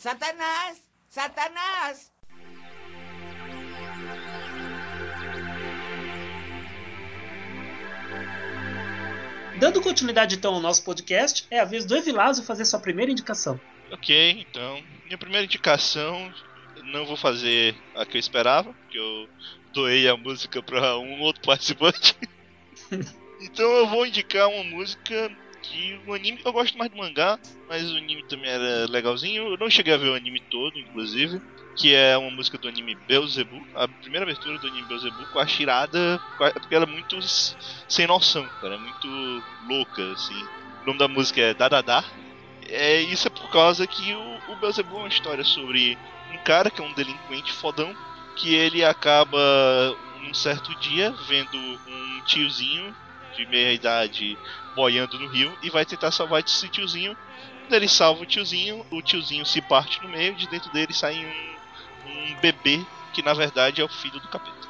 [0.05, 0.83] Satanás!
[1.09, 2.11] Satanás!
[9.59, 13.59] Dando continuidade então ao nosso podcast, é a vez do Evilásio fazer sua primeira indicação.
[13.91, 14.83] Ok, então.
[15.05, 16.31] Minha primeira indicação.
[16.83, 19.27] Não vou fazer a que eu esperava, porque eu
[19.73, 22.15] doei a música pra um outro participante.
[23.41, 25.35] então eu vou indicar uma música
[25.69, 29.47] que o anime eu gosto mais do mangá, mas o anime também era legalzinho.
[29.49, 31.41] Eu não cheguei a ver o anime todo, inclusive,
[31.75, 35.47] que é uma música do anime Beelzebub, a primeira abertura do anime Beelzebub com a
[35.47, 37.17] Shirada, porque ela é muito
[37.89, 40.41] sem noção, cara, é muito louca, assim.
[40.83, 42.03] O nome da música é Dadadá.
[42.67, 45.97] É, isso é por causa que o, o Beelzebub é uma história sobre
[46.33, 47.93] um cara que é um delinquente fodão,
[48.37, 49.37] que ele acaba,
[50.21, 52.95] num certo dia, vendo um tiozinho
[53.35, 54.37] de meia idade
[54.75, 57.15] boiando no rio e vai tentar salvar esse tiozinho.
[57.61, 61.15] Quando ele salva o tiozinho, o tiozinho se parte no meio, de dentro dele sai
[61.15, 64.67] um, um bebê que na verdade é o filho do capeta.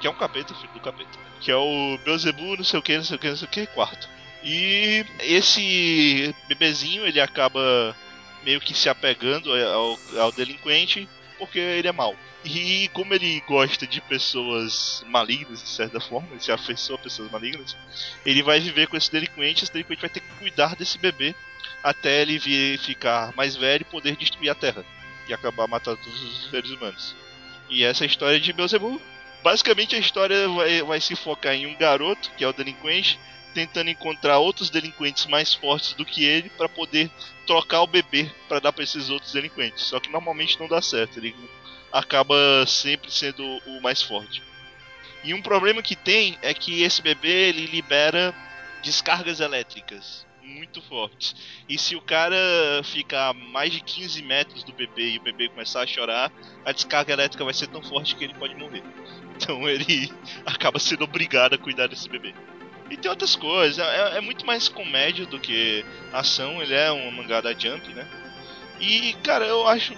[0.00, 1.18] Que é um capeta, filho do capeta.
[1.40, 3.50] Que é o Beelzebub, não sei o que, não sei o que, não sei o
[3.50, 4.08] que, quarto.
[4.44, 7.96] E esse bebezinho ele acaba
[8.44, 11.08] meio que se apegando ao, ao delinquente
[11.42, 12.14] porque ele é mau.
[12.44, 17.28] E como ele gosta de pessoas malignas, de certa forma, ele se afeiçoa a pessoas
[17.32, 17.76] malignas,
[18.24, 21.34] ele vai viver com esse delinquente, esse delinquente vai ter que cuidar desse bebê
[21.82, 24.84] até ele vir ficar mais velho e poder destruir a Terra
[25.28, 27.16] e acabar matando todos os seres humanos.
[27.68, 29.02] E essa é história de Beelzebub.
[29.42, 33.18] Basicamente a história vai, vai se focar em um garoto, que é o delinquente,
[33.52, 37.10] tentando encontrar outros delinquentes mais fortes do que ele para poder
[37.46, 39.84] trocar o bebê para dar para esses outros delinquentes.
[39.84, 41.34] Só que normalmente não dá certo, ele
[41.92, 42.34] acaba
[42.66, 44.42] sempre sendo o mais forte.
[45.24, 48.34] E um problema que tem é que esse bebê ele libera
[48.82, 51.34] descargas elétricas muito fortes.
[51.68, 52.36] E se o cara
[52.82, 56.32] ficar a mais de 15 metros do bebê e o bebê começar a chorar,
[56.64, 58.82] a descarga elétrica vai ser tão forte que ele pode morrer.
[59.36, 60.12] Então ele
[60.44, 62.34] acaba sendo obrigado a cuidar desse bebê.
[62.92, 67.10] E tem outras coisas, é, é muito mais comédia do que ação, ele é um
[67.10, 68.06] mangá da Jump, né?
[68.78, 69.94] E, cara, eu acho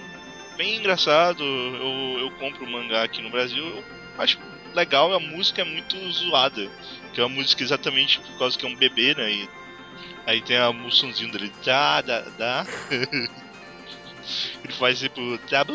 [0.56, 3.84] bem engraçado, eu, eu compro mangá aqui no Brasil, eu
[4.16, 4.38] acho
[4.72, 6.70] legal, a música é muito zoada,
[7.12, 9.28] que é uma música exatamente por causa que é um bebê, né?
[9.28, 9.48] E
[10.24, 12.66] aí tem a, o sonzinho dele, dá, dá, dá.
[14.62, 15.74] Ele faz tipo, tabu.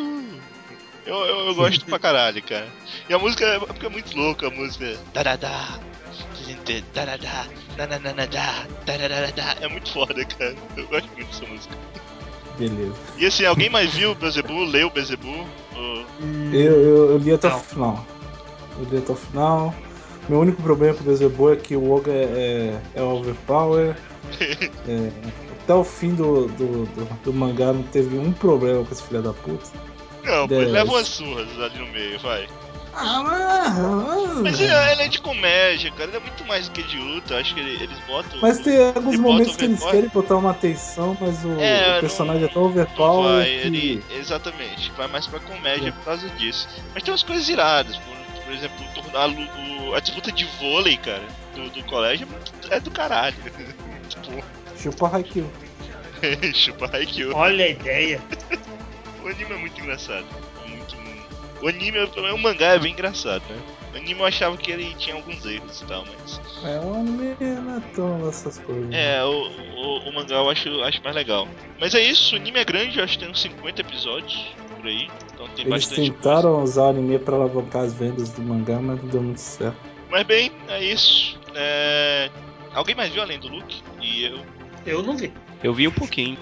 [1.06, 2.68] Eu, eu, eu gosto pra caralho, cara.
[3.10, 4.98] E a música é, porque é muito louca, a música.
[5.14, 5.88] Dadadá.
[6.94, 7.46] Dadadá.
[7.78, 8.66] Nananadá.
[8.86, 9.56] Dadadá.
[9.62, 10.56] É muito foda, cara.
[10.78, 11.76] Eu gosto muito dessa música.
[12.58, 12.94] Beleza.
[13.18, 14.70] E assim, alguém mais viu o Beelzebub?
[14.70, 15.46] Leu o Beelzebub?
[15.76, 16.06] Ou-
[16.54, 17.58] Eu, eu, eu li até Não.
[17.58, 18.06] o final.
[18.80, 19.74] Eu li até o final.
[20.28, 23.96] Meu único problema com o Beelzebub é que o Oga é, é, é overpower.
[24.88, 25.12] É,
[25.64, 29.22] até o fim do, do, do, do mangá não teve um problema com esse filho
[29.22, 29.66] da puta.
[30.24, 30.72] Não, pô, ele Dez.
[30.72, 32.48] leva umas surras ali no meio, vai.
[32.93, 34.39] Ah, mas.
[34.41, 36.10] Mas ele, ele é de comédia, cara.
[36.10, 37.38] Ele é muito mais do que de luta.
[37.38, 38.39] Acho que ele- eles botam.
[38.41, 42.41] Mas tem alguns momentos que eles querem botar uma atenção, mas o, É, o personagem
[42.41, 43.52] não- é tão overpower vai, que.
[43.67, 44.04] ele.
[44.12, 45.91] Exatamente, vai mais pra comédia É.
[45.91, 46.67] por causa disso.
[46.93, 48.86] Mas tem umas coisas iradas, por, por exemplo,
[49.93, 51.23] a, a disputa de vôlei, cara,
[51.56, 52.28] do, do colégio
[52.69, 53.36] é, é do caralho.
[54.10, 54.43] tipo,
[54.78, 55.52] Chupa Haikyuu.
[56.54, 57.36] chupa Haikyuu.
[57.36, 58.21] Olha a ideia.
[59.21, 60.25] O anime é muito engraçado.
[61.62, 61.65] É.
[61.65, 63.62] O anime, pelo menos o mangá é bem engraçado, né?
[63.93, 66.41] O anime eu achava que ele tinha alguns erros e tal, mas.
[66.63, 68.93] É, o anime não é tão essas coisas.
[68.93, 71.48] É, o, o, o mangá eu acho, acho mais legal.
[71.80, 74.88] Mas é isso, o anime é grande, eu acho que tem uns 50 episódios por
[74.88, 75.10] aí.
[75.34, 79.02] Então tem Eles bastante tentaram usar o anime pra alavancar as vendas do mangá, mas
[79.02, 79.78] não deu muito certo.
[80.10, 81.39] Mas bem, é isso.
[81.54, 82.30] É...
[82.74, 83.82] Alguém mais viu além do Luke?
[84.02, 84.39] E eu.
[84.86, 85.32] Eu não vi.
[85.63, 86.38] Eu vi um pouquinho.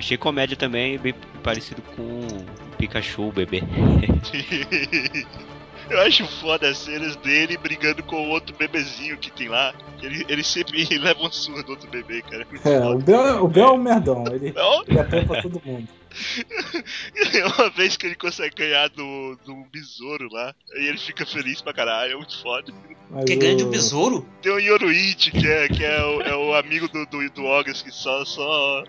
[0.00, 2.46] Achei comédia também, bem parecido com o
[2.78, 3.60] Pikachu, o bebê.
[5.90, 9.74] eu acho foda as cenas dele brigando com o outro bebezinho que tem lá.
[10.02, 12.46] Ele, ele sempre leva uma surra do outro bebê, cara.
[12.64, 12.88] É, foda.
[12.88, 14.24] o Bel, o Bel é um merdão.
[14.32, 15.86] Ele, Ó, ele apanha pra todo mundo.
[17.58, 21.74] Uma vez que ele consegue ganhar do, do besouro lá, aí ele fica feliz pra
[21.74, 22.72] caralho, é muito foda.
[23.10, 24.26] Mas Que o- ganha de um besouro?
[24.40, 27.82] Tem o Yoruichi, que é, que é, o, é o amigo do, do, do Ogas
[27.82, 28.82] que só, só,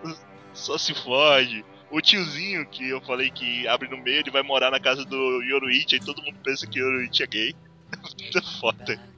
[0.53, 1.63] só se foge.
[1.89, 5.41] O tiozinho que eu falei que abre no meio, ele vai morar na casa do
[5.43, 7.55] Yoruichi, aí todo mundo pensa que o Yoruichi é gay.
[8.19, 9.11] Muito foda.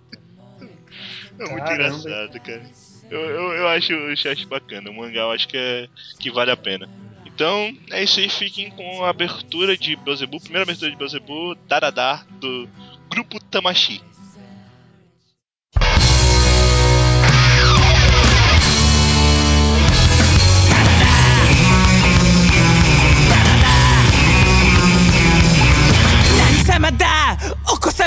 [1.39, 1.97] É muito Caramba.
[1.97, 2.63] engraçado, cara.
[3.09, 5.87] Eu, eu, eu acho, eu acho bacana, o mangá eu acho que, é,
[6.19, 6.89] que vale a pena.
[7.25, 12.25] Então, é isso aí, fiquem com a abertura de Beelzebub, primeira abertura de Beelzebub, Dadadá,
[12.39, 12.69] do
[13.09, 14.01] Grupo Tamashi.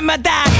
[0.06, 0.55] My I die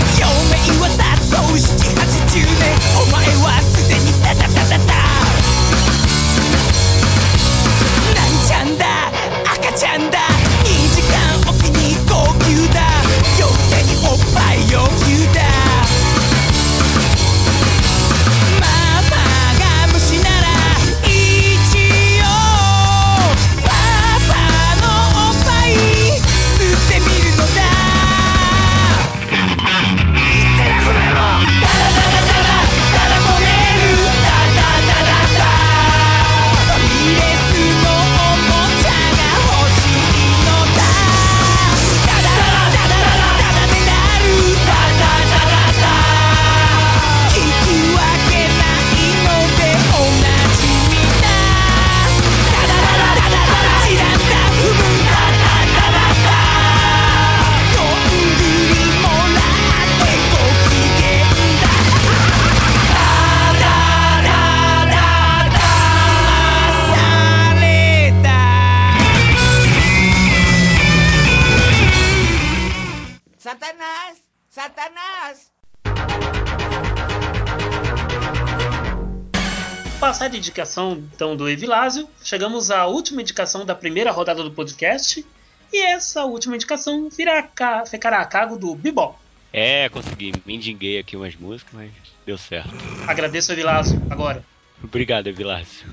[80.77, 85.25] indicação então do Evilásio, chegamos à última indicação da primeira rodada do podcast.
[85.73, 87.49] E essa última indicação virá
[87.91, 89.19] ficará a cargo do Bibol.
[89.53, 90.33] É, consegui.
[90.45, 91.91] Mendiguei aqui umas músicas, mas
[92.25, 92.71] deu certo.
[93.07, 94.45] Agradeço Evilásio agora.
[94.83, 95.87] Obrigado, Evilásio,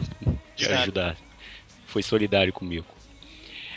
[0.55, 1.15] De ajudar.
[1.87, 2.85] Foi solidário comigo.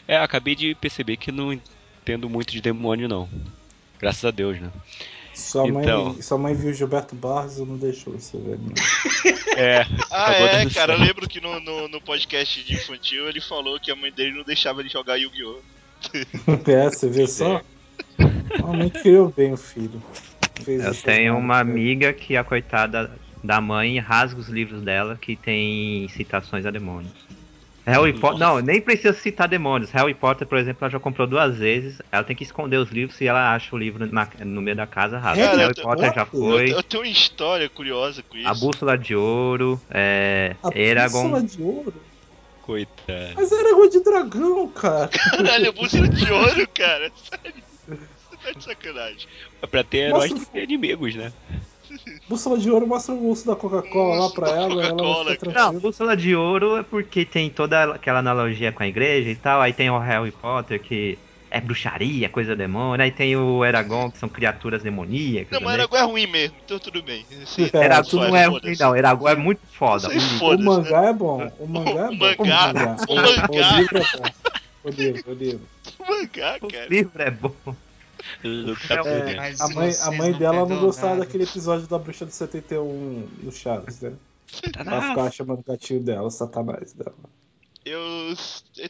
[0.08, 3.28] É, acabei de perceber que não entendo muito de demônio, não.
[3.98, 4.70] Graças a Deus, né?
[5.36, 6.22] Sua mãe, Então.
[6.22, 8.58] sua mãe viu Gilberto Barros e não deixou você ver.
[8.58, 8.72] Não.
[9.56, 9.86] É.
[10.10, 13.90] Ah, é, cara, eu lembro que no, no, no podcast de infantil ele falou que
[13.90, 15.60] a mãe dele não deixava ele jogar Yu-Gi-Oh!
[16.70, 17.62] É, você vê só?
[18.18, 20.02] A mãe criou bem o filho.
[20.62, 21.72] Fez Eu tenho uma né?
[21.72, 23.10] amiga que a coitada
[23.42, 27.14] da mãe rasga os livros dela que tem citações a demônios.
[27.86, 28.38] Harry Potter.
[28.40, 29.90] Não, nem precisa citar demônios.
[29.92, 32.02] Harry Potter, por exemplo, ela já comprou duas vezes.
[32.10, 34.86] Ela tem que esconder os livros e ela acha o livro na- no meio da
[34.86, 35.46] casa rasga.
[35.46, 36.12] Harry Harry Potter?
[36.14, 36.72] Já Eu, foi.
[36.72, 38.48] eu tenho uma história curiosa com isso.
[38.48, 39.80] A Bússola de Ouro.
[39.90, 40.56] É.
[40.62, 41.22] A Eragon.
[41.30, 41.94] bússola de ouro?
[42.62, 43.32] Coitado.
[43.36, 45.08] Mas era água de dragão, cara.
[45.08, 47.12] Caralho, a bússola de ouro, cara.
[47.14, 47.62] Sério.
[47.86, 49.28] Você tá de sacanagem.
[49.62, 51.32] É pra ter heróis Mostra o e inimigos, né?
[52.28, 54.82] Bússola de ouro mostra o urso da Coca-Cola lá pra ela.
[54.84, 55.80] ela Não.
[55.80, 59.60] Bússola de Ouro é porque tem toda aquela analogia com a igreja e tal.
[59.60, 61.18] Aí tem o Harry Potter que
[61.50, 63.02] é bruxaria, coisa demônio.
[63.02, 65.52] Aí tem o Eragon que são criaturas demoníacas.
[65.52, 65.74] Não, mas também.
[65.74, 67.24] Eragon é ruim mesmo, então tudo bem.
[67.46, 68.96] Sim, É, Eragon tudo não é ruim, não.
[68.96, 70.08] Eragon é muito foda.
[70.08, 71.52] O O foda-se, mangá é bom.
[71.58, 72.26] O mangá é O bom.
[72.38, 73.46] mangá- o mangá.
[73.48, 74.24] O livro é bom.
[74.84, 75.60] O livro, o livro.
[76.08, 76.86] Mangá, O cara.
[76.88, 77.52] livro é bom.
[78.44, 79.36] É.
[79.36, 83.28] Mas A mãe, a mãe dela não gostava nada- daquele episódio da bruxa do 71
[83.42, 84.14] no Chaves, né?
[84.72, 87.14] Tá Ela ficava chamando o gatinho dela, Satanás dela.
[87.84, 88.00] Eu.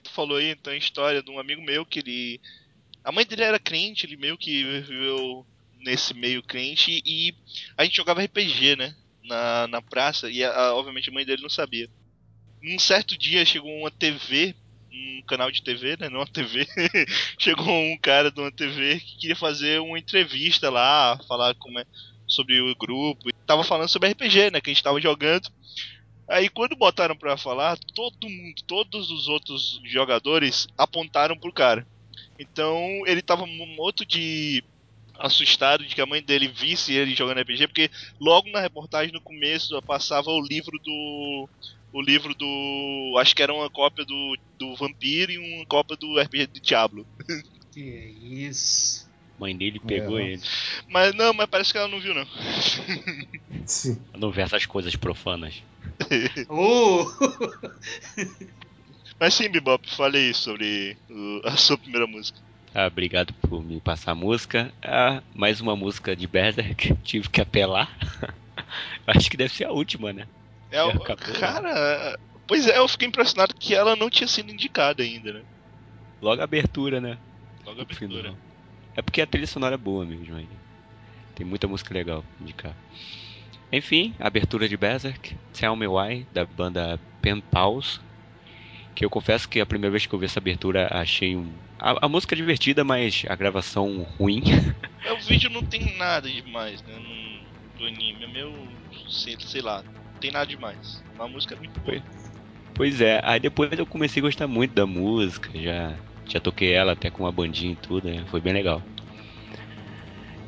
[0.03, 2.41] Tu falou aí então a história de um amigo meu que ele.
[3.05, 5.46] A mãe dele era crente, ele meio que viveu
[5.81, 7.35] nesse meio crente e
[7.77, 8.94] a gente jogava RPG, né?
[9.25, 11.88] Na, na praça e a- a- obviamente a mãe dele não sabia.
[12.63, 14.55] Num certo dia chegou uma TV,
[15.19, 16.09] um canal de TV, né?
[16.09, 16.67] Não uma TV.
[17.38, 21.85] chegou um cara de uma TV que queria fazer uma entrevista lá, falar como é,
[22.27, 23.29] sobre o grupo.
[23.29, 24.61] E tava falando sobre RPG, né?
[24.61, 25.49] Que a gente tava jogando.
[26.29, 31.87] Aí quando botaram pra falar, todo mundo, todos os outros jogadores apontaram pro cara.
[32.38, 34.63] Então ele tava muito de
[35.19, 37.90] assustado de que a mãe dele visse ele jogando RPG, porque
[38.21, 41.49] logo na reportagem no começo passava o livro do
[41.93, 46.19] o livro do acho que era uma cópia do, do Vampiro e uma cópia do
[46.21, 47.07] RPG do Diablo.
[47.73, 47.81] Que
[48.49, 49.07] isso.
[49.39, 50.31] Mãe dele pegou É.
[50.33, 50.43] ele.
[50.89, 52.25] Mas não, mas parece que ela não viu não.
[53.67, 54.01] Sim.
[54.17, 55.63] Não vê essas coisas profanas.
[56.49, 57.05] Oh!
[59.21, 62.39] Mas sim, Bebop, falei sobre o- a sua primeira música.
[62.75, 64.73] Ah, obrigado por me passar a música.
[64.83, 66.95] Ah, mais uma música de Berserk.
[67.03, 67.95] Tive que apelar.
[69.07, 70.27] Acho que deve ser a última, né?
[70.71, 71.35] É, o- acabou.
[71.40, 75.44] cara, pois é, eu fiquei impressionado que ela não tinha sido indicada ainda, né?
[76.21, 77.19] Logo a abertura, né?
[77.64, 78.38] Logo a abertura.
[78.94, 80.58] É porque a trilha sonora é boa mesmo aí.
[81.35, 82.77] Tem muita música legal pra indicar.
[83.73, 88.00] Enfim, a abertura de Berserk, Tell Me Why, da banda Pen Pals.
[88.94, 91.60] Que eu confesso que a primeira vez que eu vi essa abertura achei um.
[91.79, 94.42] A, a música é divertida, mas a gravação ruim.
[95.04, 96.98] É, O vídeo não tem nada demais, né?
[96.98, 98.25] No, do anime.
[98.25, 98.50] É meio.
[99.08, 99.85] Sei, sei lá,
[100.27, 101.02] tem nada demais.
[101.18, 102.02] A música é muito boa.
[102.74, 105.94] Pois é, aí depois eu comecei a gostar muito da música, já,
[106.27, 108.24] já toquei ela até com uma bandinha e tudo, né?
[108.29, 108.83] foi bem legal.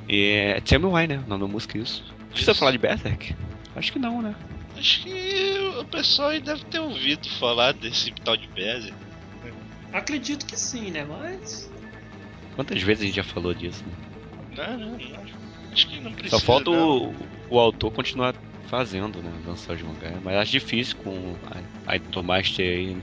[0.08, 1.22] E é Tell Me Why, né?
[1.24, 2.04] O nome da música é isso.
[2.30, 2.60] Precisa Isso.
[2.60, 3.34] falar de Berserk?
[3.74, 4.34] Acho que não, né?
[4.76, 8.92] Acho que o pessoal aí deve ter ouvido falar desse tal de Bezer.
[9.92, 11.04] Acredito que sim, né?
[11.04, 11.70] Mas.
[12.54, 13.82] Quantas vezes a gente já falou disso?
[14.56, 14.76] Né?
[14.76, 16.40] Não, não, não acho, que não precisa.
[16.40, 17.14] Só falta o,
[17.48, 18.34] o autor continuar
[18.68, 19.30] fazendo, né?
[19.46, 20.20] Lançar os mangá.
[20.22, 21.96] Mas acho difícil com a, a
[22.60, 23.02] aí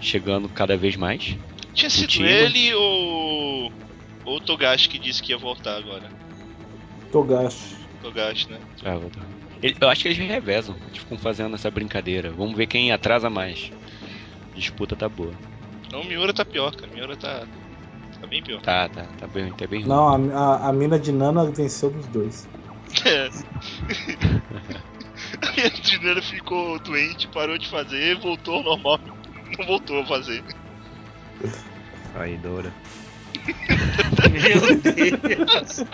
[0.00, 1.36] chegando cada vez mais.
[1.74, 3.72] Tinha sido ele ou.
[4.24, 6.08] Ou o Togashi que disse que ia voltar agora.
[7.10, 7.76] Togashi.
[8.00, 8.60] Togashi, né?
[8.84, 9.26] Ah, vou dar.
[9.62, 12.32] Ele- eu acho que eles revezam, eles ficam fazendo essa brincadeira.
[12.32, 13.70] Vamos ver quem atrasa mais.
[14.54, 15.34] disputa tá boa.
[15.92, 16.90] Não, o Miura tá pior, cara.
[16.92, 17.46] O Miura tá.
[18.22, 18.62] Tá bem pior.
[18.62, 19.88] Tá, tá, tá bem, tá bem ruim.
[19.88, 22.48] Não, a, a, a mina de Nana venceu dos dois.
[23.04, 23.28] É.
[25.40, 29.00] A minha trilha ficou doente, parou de fazer, voltou ao normal.
[29.58, 30.42] Não voltou a fazer.
[32.12, 32.72] Traidora.
[34.30, 35.84] Meu Deus.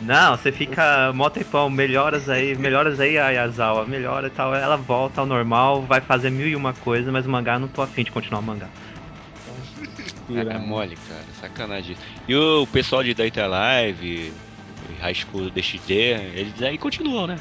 [0.00, 4.54] Não, você fica mó tempão, melhoras aí, melhoras aí a Yazawa, melhora e tal.
[4.54, 7.82] Ela volta ao normal, vai fazer mil e uma coisa, mas o mangá não tô
[7.82, 8.68] afim de continuar o mangá.
[10.30, 10.56] É, Piranha.
[10.56, 11.96] é mole, cara, sacanagem.
[12.28, 14.32] E o pessoal de Data Live,
[15.00, 17.38] High School DxD, eles aí continuam, né?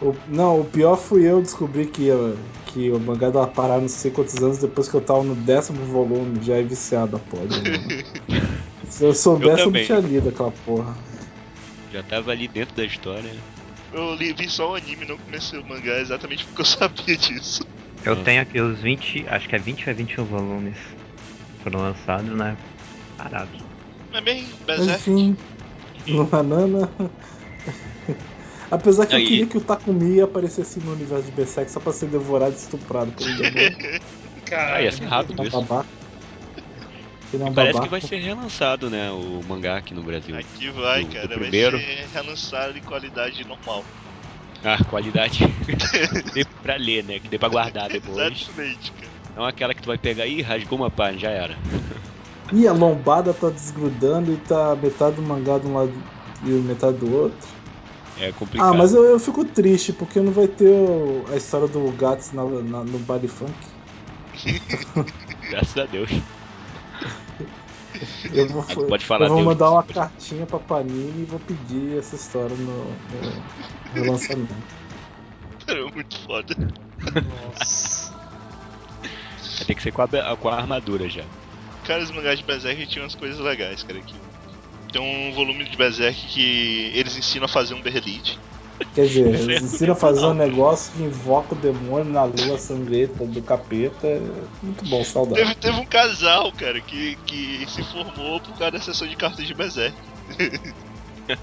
[0.00, 2.36] O- não, o pior fui eu descobrir que, eu-
[2.66, 5.84] que o mangá dava parar não sei quantos anos depois que eu tava no décimo
[5.86, 7.46] volume, já é viciado a porra.
[8.88, 9.84] Se eu soubesse, eu, não também.
[9.86, 10.96] tinha lido aquela porra.
[11.92, 13.32] Já tava ali dentro da história.
[13.92, 17.64] Eu li, vi só o anime, não comecei o mangá exatamente porque eu sabia disso.
[18.04, 20.76] Eu tenho aqui os 20, acho que é 20 ou é 21 volumes
[21.66, 22.56] foram lançados, né?
[23.18, 23.60] Parados.
[24.12, 25.10] Mas bem, Berserk.
[25.10, 25.36] enfim,
[26.06, 26.88] no Hanana.
[28.70, 29.26] Apesar que eu Aí.
[29.26, 33.10] queria que o Takumi aparecesse no universo de Berserk só pra ser devorado e estuprado
[33.12, 33.76] pelo demônio.
[34.52, 35.56] Ah, ia ser rápido é isso.
[37.32, 39.10] Ele é um Parece que vai ser relançado, né?
[39.10, 40.38] O mangá aqui no Brasil.
[40.38, 41.28] Aqui vai, Do- do cara.
[41.30, 41.76] primeiro.
[41.76, 43.84] Vai ser relançado em qualidade normal.
[44.62, 45.40] Ah, qualidade.
[45.40, 47.18] que dê pra ler, né?
[47.18, 48.16] Que dê pra guardar depois.
[48.40, 49.15] Exatamente, cara.
[49.36, 51.54] Não aquela que tu vai pegar e rasgou uma página, já era.
[52.54, 55.92] Ih, a lombada tá desgrudando e tá metade do mangá de um lado
[56.42, 57.46] e metade do outro.
[58.16, 58.70] É complicado.
[58.70, 62.32] Ah, mas eu, eu fico triste porque não vai ter o- a história do Gats
[62.32, 63.54] na, na- no baile funk.
[65.50, 66.10] Graças a Deus.
[68.32, 71.38] Eu vou, Ah, tu pode falar eu vou mandar uma cartinha pra Panini e vou
[71.40, 73.42] pedir essa história no, no
[73.92, 74.74] relançamento.
[75.66, 76.54] Cara, é muito foda.
[77.28, 78.05] Nossa.
[79.56, 81.24] Vai ter que ser com a, com a armadura já.
[81.84, 84.00] Cara, os mangás de Berserk tinham umas coisas legais, cara.
[84.00, 84.14] Que
[84.92, 88.38] tem um volume de Berserk que eles ensinam a fazer um berrelite.
[88.94, 93.24] Quer dizer, eles ensinam a fazer um negócio que invoca o demônio na lua sangrenta
[93.24, 94.20] do capeta.
[94.62, 95.40] Muito bom, saudade.
[95.40, 99.46] Teve, teve um casal, cara, que, que se formou por causa da sessão de cartas
[99.46, 99.96] de Berserk.
[101.28, 101.36] Ai,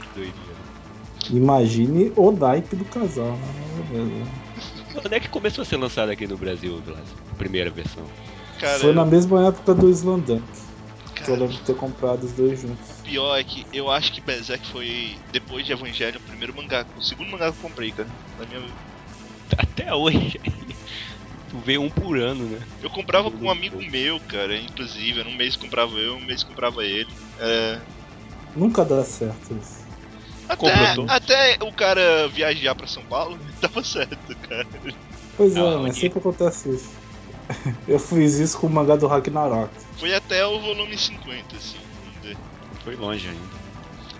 [0.00, 0.54] que doideira.
[1.30, 4.26] Imagine o naipe do casal, né?
[4.94, 7.06] Quando é que começou a ser lançado aqui no Brasil, Blas?
[7.32, 8.06] A primeira versão.
[8.58, 10.44] Cara, Foi na mesma época do Slandunk,
[11.14, 12.90] que eu cara, lembro de ter comprado os dois juntos.
[12.90, 16.86] o pior é que eu acho que Berserk foi, depois de Evangelho, o primeiro mangá,
[16.96, 18.08] o segundo mangá que eu comprei, cara.
[18.38, 18.62] Na minha...
[19.58, 20.40] Até hoje.
[21.50, 22.60] tu vê um por ano, né?
[22.80, 25.20] Eu comprava com um amigo meu, cara, inclusive.
[25.20, 27.10] Era um mês comprava eu, um mês comprava ele.
[27.38, 27.80] É,
[28.56, 29.83] Nunca dá certo isso.
[30.48, 34.66] Até, até o cara viajar pra São Paulo, dava certo, cara.
[35.36, 36.90] Pois é, Ah, mas onde- sempre acontece isso.
[37.88, 39.70] Eu fiz isso com o mangá do Ragnarok.
[39.98, 41.78] Foi até o volume 50, assim.
[42.22, 42.36] Não
[42.82, 43.48] Foi longe ainda.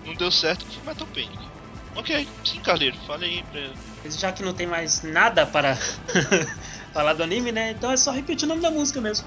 [0.05, 1.37] não deu certo com Metal Panic.
[1.95, 3.71] Ok, sim, Carleiro, fale aí pra.
[4.03, 5.75] Mas já que não tem mais nada para
[6.93, 7.71] falar do anime, né?
[7.71, 9.25] Então é só repetir o nome da música mesmo.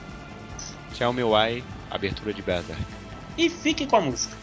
[0.96, 2.80] Tell Me Why, abertura de Berserk.
[3.36, 4.36] E fique com a música.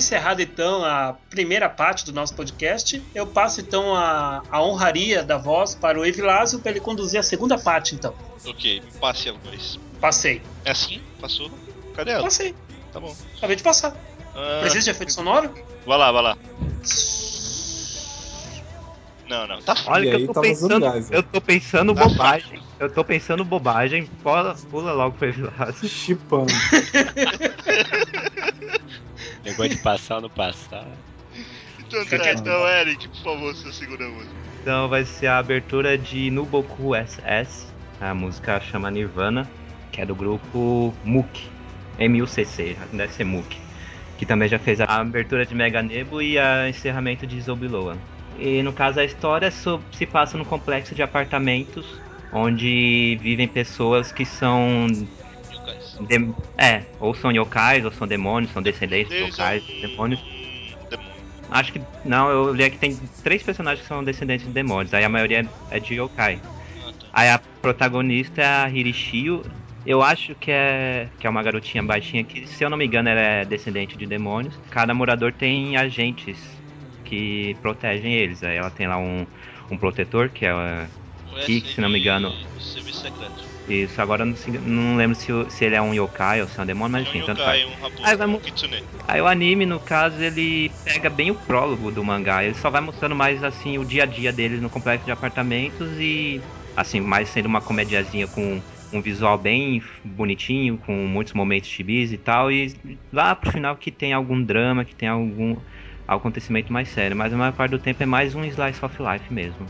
[0.00, 5.38] Encerrado então a primeira parte do nosso podcast, eu passo então a, a honraria da
[5.38, 8.14] voz para o Evilásio para ele conduzir a segunda parte então.
[8.44, 9.78] Ok, passe a voz.
[10.00, 10.42] Passei.
[10.64, 11.00] É assim?
[11.20, 11.50] Passou?
[11.94, 12.24] Cadê ela?
[12.24, 12.54] Passei.
[12.92, 13.14] Tá bom.
[13.36, 13.94] Acabei de passar.
[14.34, 15.52] Ah, Precisa de efeito sonoro?
[15.86, 16.38] Vai lá, vai lá.
[19.28, 19.92] Não, não, tá foda.
[19.92, 22.62] Olha que aí eu tô tá pensando, eu tô pensando Tá bobagem.
[22.80, 24.06] Eu tô pensando bobagem.
[24.22, 25.88] Pula, pula logo pro Evilásio.
[25.88, 26.52] Chipando.
[29.50, 30.86] Negócio de passar ou não passar.
[31.78, 34.34] Então, tá, então, Eric, por favor, sua segunda música.
[34.62, 37.66] Então vai ser a abertura de Nuboku SS.
[38.00, 39.48] A música chama Nirvana,
[39.90, 41.48] que é do grupo MUK.
[41.98, 43.56] M-U-C-C, deve ser MUK.
[44.18, 47.96] Que também já fez a abertura de Mega Nebo e a encerramento de Zobiloa.
[48.38, 51.84] E no caso a história so- se passa num complexo de apartamentos
[52.32, 54.86] onde vivem pessoas que são
[56.00, 60.20] Dem- é, ou são yokais, ou são demônios, são descendentes de é yokais, um demônios.
[60.88, 61.20] demônio.
[61.48, 65.04] Acho que não, eu li que tem três personagens que são descendentes de demônios, aí
[65.04, 66.40] a maioria é de yokai.
[66.80, 67.08] Ah, tá.
[67.12, 69.44] Aí a protagonista é a Hirishio.
[69.84, 73.08] Eu acho que é, que é uma garotinha baixinha que, se eu não me engano,
[73.08, 74.54] ela é descendente de demônios.
[74.70, 76.38] Cada morador tem agentes
[77.04, 78.42] que protegem eles.
[78.42, 79.26] Aí ela tem lá um,
[79.70, 82.32] um protetor, que é O Kik, se não me de engano.
[82.58, 83.49] Serviço secreto.
[83.68, 84.00] Isso.
[84.00, 86.66] Agora eu não, não lembro se, se ele é um yokai ou se é um
[86.66, 87.78] demônio, mas É um enfim, tanto yokai, faz.
[87.78, 88.82] um raposo, Aí vai um kitsune.
[89.06, 92.44] Aí o anime, no caso, ele pega bem o prólogo do mangá.
[92.44, 95.88] Ele só vai mostrando mais, assim, o dia a dia deles no complexo de apartamentos
[95.98, 96.40] e,
[96.76, 102.18] assim, mais sendo uma comediazinha com um visual bem bonitinho, com muitos momentos chibis e
[102.18, 102.50] tal.
[102.50, 102.74] E
[103.12, 105.56] lá pro final que tem algum drama, que tem algum
[106.06, 107.16] acontecimento mais sério.
[107.16, 109.66] Mas a maior parte do tempo é mais um slice of life mesmo.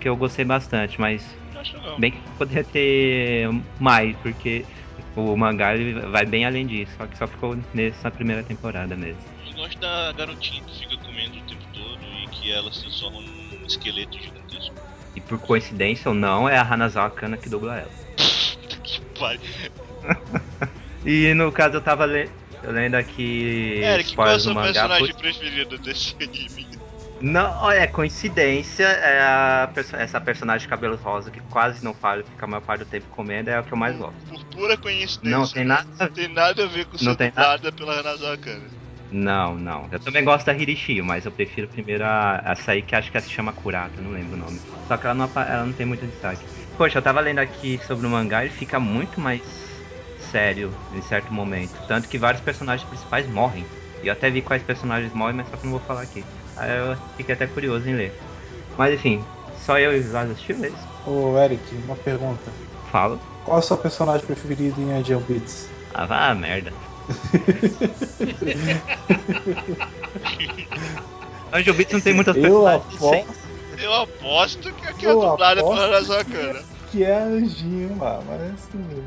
[0.00, 1.24] Que eu gostei bastante, mas
[1.64, 1.98] acho legal.
[1.98, 3.48] Bem que poderia ter
[3.80, 4.64] mais, porque
[5.16, 9.20] o mangá ele vai bem além disso, só que só ficou nessa primeira temporada mesmo.
[9.46, 13.20] Eu gosto da garotinha que fica comendo o tempo todo e que ela se transforma
[13.20, 14.74] num esqueleto gigantesco.
[15.16, 17.90] E por coincidência ou não, é a Hanazawa Kana que dubla ela.
[18.82, 19.40] Que pariu.
[21.06, 22.30] E no caso eu tava le-
[22.62, 26.73] eu lendo aqui Eric, qual é o seu personagem putz, preferido desse anime?
[27.20, 32.44] Não, é coincidência, é a essa personagem de cabelos rosa que quase não fala, fica
[32.44, 34.14] a maior parte do tempo comendo, é o que eu mais gosto.
[34.28, 35.30] Por pura coincidência.
[35.30, 36.12] Não tem nada a ver.
[36.12, 38.84] Tem nada a ver com Não ser tem dublada pela Hanazawa Kana.
[39.10, 39.88] Não, não.
[39.92, 43.16] Eu também gosto da Hirishio, mas eu prefiro primeiro a, essa aí que acho que
[43.16, 44.60] ela se chama Kurata, não lembro o nome.
[44.88, 46.44] Só que ela não, ela não tem muito destaque.
[46.76, 49.40] Poxa, eu tava lendo aqui sobre o mangá e fica muito mais
[50.18, 51.78] sério em certo momento.
[51.86, 53.64] Tanto que vários personagens principais morrem.
[54.02, 56.24] E eu até vi quais personagens morrem, mas só que eu não vou falar aqui.
[56.56, 58.12] Aí eu fiquei até curioso em ler.
[58.76, 59.24] Mas enfim,
[59.64, 60.74] só eu e o Vaz assistiu esse?
[61.06, 62.50] Ô Eric, uma pergunta.
[62.90, 63.20] Falo.
[63.44, 65.68] Qual é o seu personagem preferido em Angel Beats?
[65.92, 66.72] Ah, vá a merda.
[71.52, 73.36] Angel Beats não tem muitas Eu aposto
[73.78, 76.62] Eu aposto que aqui é dublada pela Kana.
[76.90, 79.04] que é Anjinho lá, mas é assim mesmo.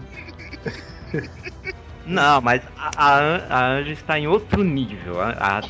[2.06, 3.18] Não, mas a, a,
[3.50, 5.20] a Anjo está em outro nível.
[5.20, 5.62] A, a, a, a,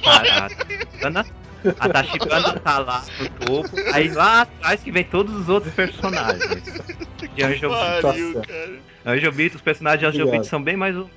[0.49, 1.25] Tashibana-
[1.79, 3.69] a Tashibana tá lá no topo.
[3.93, 6.43] Aí lá atrás que vem todos os outros personagens.
[7.35, 8.01] De Angel Beats.
[8.01, 9.11] Pariu, Tá.
[9.11, 10.45] Angel Beats, os personagens de Angel Obrigado.
[10.49, 10.95] São bem mais.
[10.95, 11.07] um-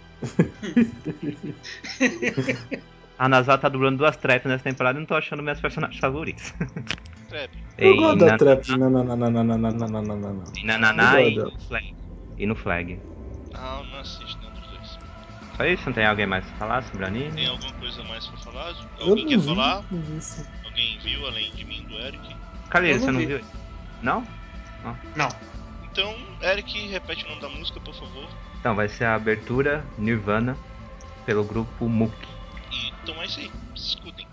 [3.18, 6.54] A Nazar tá dublando duas traps nessa temporada e não tô achando meus personagens favoritos.
[7.28, 7.50] Trap.
[7.78, 10.44] Eu gosto da Na- trap de nananana.
[10.56, 11.94] em Nananá Eu e gosto no Flag.
[12.38, 12.98] E no Flag.
[13.54, 14.39] Ah, eu não assisto.
[15.60, 15.82] Só isso?
[15.86, 17.32] Não tem alguém mais pra falar sobre anime?
[17.32, 18.70] Tem alguma coisa mais pra falar?
[18.98, 19.84] Eu Alguém não quer vi falar?
[20.16, 20.48] isso.
[20.64, 22.36] Alguém viu além de mim, do Eric?
[22.70, 23.26] Calheiro, não você não vi.
[23.26, 23.40] viu?
[24.00, 24.26] Não?
[25.14, 25.28] Não.
[25.84, 28.26] Então, Eric, repete o nome da música, por favor.
[28.58, 30.56] Então vai ser a abertura Nirvana
[31.26, 32.16] pelo grupo Mook.
[32.72, 33.50] E então é isso aí.
[33.74, 34.26] Escutem.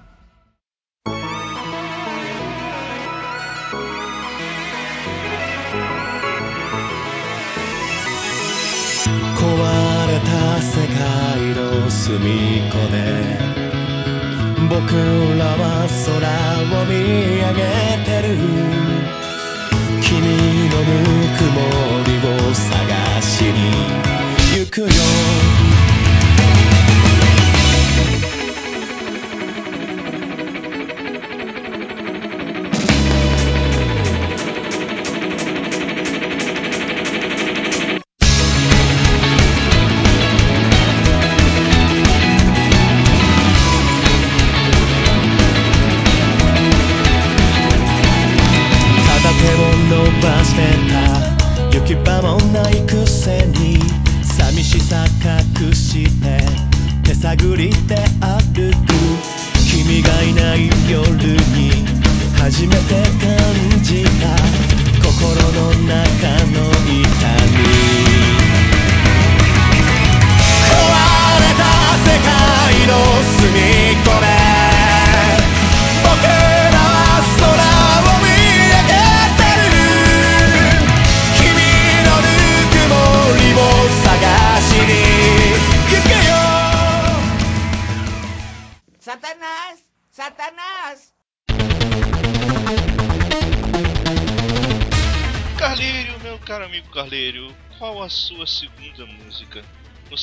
[12.08, 12.20] 隅っ
[12.72, 12.96] こで
[14.70, 14.80] 僕
[15.38, 16.24] らは空
[16.64, 16.94] を見
[17.44, 17.60] 上げ
[18.06, 18.32] てる。
[20.02, 20.16] 君
[20.70, 20.96] のぬ
[21.36, 21.60] くも
[22.06, 23.60] りを探しに
[24.58, 25.67] 行くよ。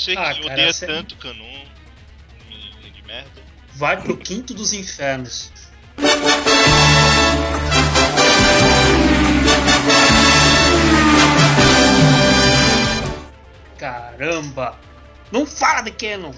[0.04, 0.84] Você ah, que cara, odeia você...
[0.84, 1.64] É tanto Canon,
[2.46, 3.42] menino de merda.
[3.72, 5.50] Vai pro quinto dos infernos.
[13.78, 14.78] Caramba!
[15.32, 16.34] Não fala de Canon!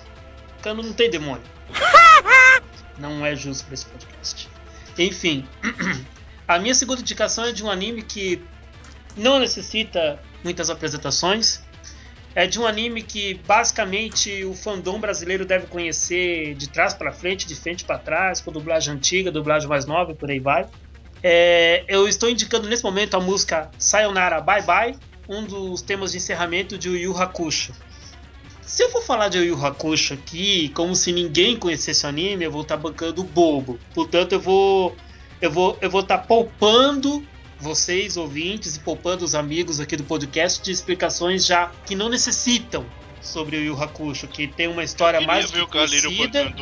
[0.62, 1.42] Canon não tem demônio.
[2.98, 4.48] não é justo pra esse podcast.
[4.96, 5.44] Enfim,
[6.46, 8.40] a minha segunda indicação é de um anime que
[9.16, 11.65] não necessita muitas apresentações,
[12.36, 17.46] é de um anime que basicamente o fandom brasileiro deve conhecer de trás para frente,
[17.46, 20.66] de frente para trás, com dublagem antiga, dublagem mais nova e por aí vai.
[21.22, 26.18] É, eu estou indicando nesse momento a música Sayonara Bye Bye, um dos temas de
[26.18, 27.72] encerramento de Yu Hakusho.
[28.60, 32.52] Se eu for falar de Yu Hakusho aqui, como se ninguém conhecesse o anime, eu
[32.52, 33.80] vou estar bancando bobo.
[33.94, 34.94] Portanto, eu vou
[35.40, 37.26] eu vou eu vou estar poupando
[37.58, 42.86] vocês ouvintes e poupando os amigos aqui do podcast de explicações já que não necessitam
[43.20, 46.54] sobre o Yu Hakusho, que tem uma história Queria mais ver o conhecida.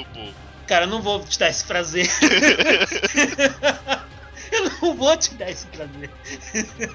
[0.67, 2.09] Cara, eu não vou te dar esse prazer.
[4.51, 6.11] eu não vou te dar esse prazer.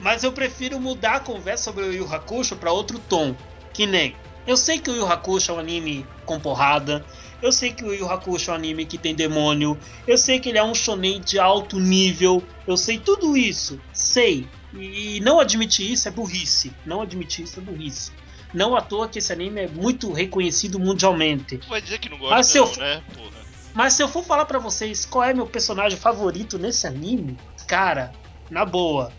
[0.00, 3.34] Mas eu prefiro mudar a conversa sobre o Yu Hakusho para outro tom.
[3.72, 4.16] Que nem.
[4.46, 7.04] Eu sei que o Yu Hakusho é um anime com porrada.
[7.46, 9.78] Eu sei que o Yu Hakusho é um anime que tem demônio.
[10.04, 12.42] Eu sei que ele é um shonen de alto nível.
[12.66, 13.80] Eu sei tudo isso.
[13.92, 14.48] Sei.
[14.74, 16.74] E não admitir isso é burrice.
[16.84, 18.10] Não admitir isso é burrice.
[18.52, 21.58] Não à toa que esse anime é muito reconhecido mundialmente.
[21.58, 23.02] Tu vai dizer que não Mas gosta, se eu não, né?
[23.14, 23.46] Porra.
[23.72, 27.38] Mas se eu for falar pra vocês qual é meu personagem favorito nesse anime,
[27.68, 28.10] cara,
[28.50, 29.12] na boa,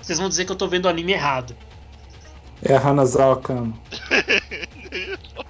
[0.00, 1.56] vocês vão dizer que eu tô vendo o anime errado.
[2.62, 3.76] É a Hanazawa Kano.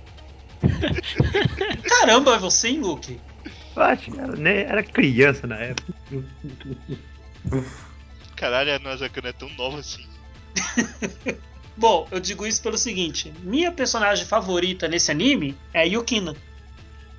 [1.88, 3.20] Caramba, é você, hein, Luke?
[3.76, 5.94] Eu acho que era, né, era criança na época.
[8.36, 10.04] Caralho, a Nazakana é tão nova assim.
[11.76, 16.34] Bom, eu digo isso pelo seguinte: minha personagem favorita nesse anime é a Yukina.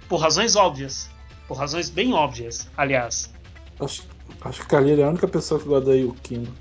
[0.07, 1.09] Por razões óbvias.
[1.47, 3.33] Por razões bem óbvias, aliás.
[3.79, 4.03] Acho,
[4.41, 6.53] acho que a Kalira é a única pessoa que gosta da Yukino.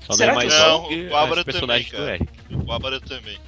[0.00, 0.88] Só Será não é que mais não?
[0.88, 2.62] que O Bárbara as personagens também, do cara.
[2.62, 3.38] O Bárbara também.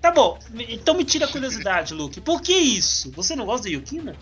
[0.00, 0.38] Tá bom,
[0.68, 2.20] então me tira a curiosidade, Luke.
[2.20, 3.10] Por que isso?
[3.12, 4.16] Você não gosta da Yukina?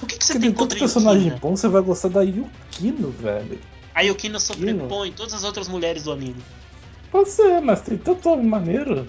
[0.00, 1.40] O que, que você Porque tem tem tanto contra a personagem Yukina?
[1.40, 3.60] bom, você vai gostar da Yukino, velho.
[3.94, 6.42] A Yukina sobrepõe todas as outras mulheres do anime.
[7.10, 9.08] Pode ser, mas tem tanto homem maneiro.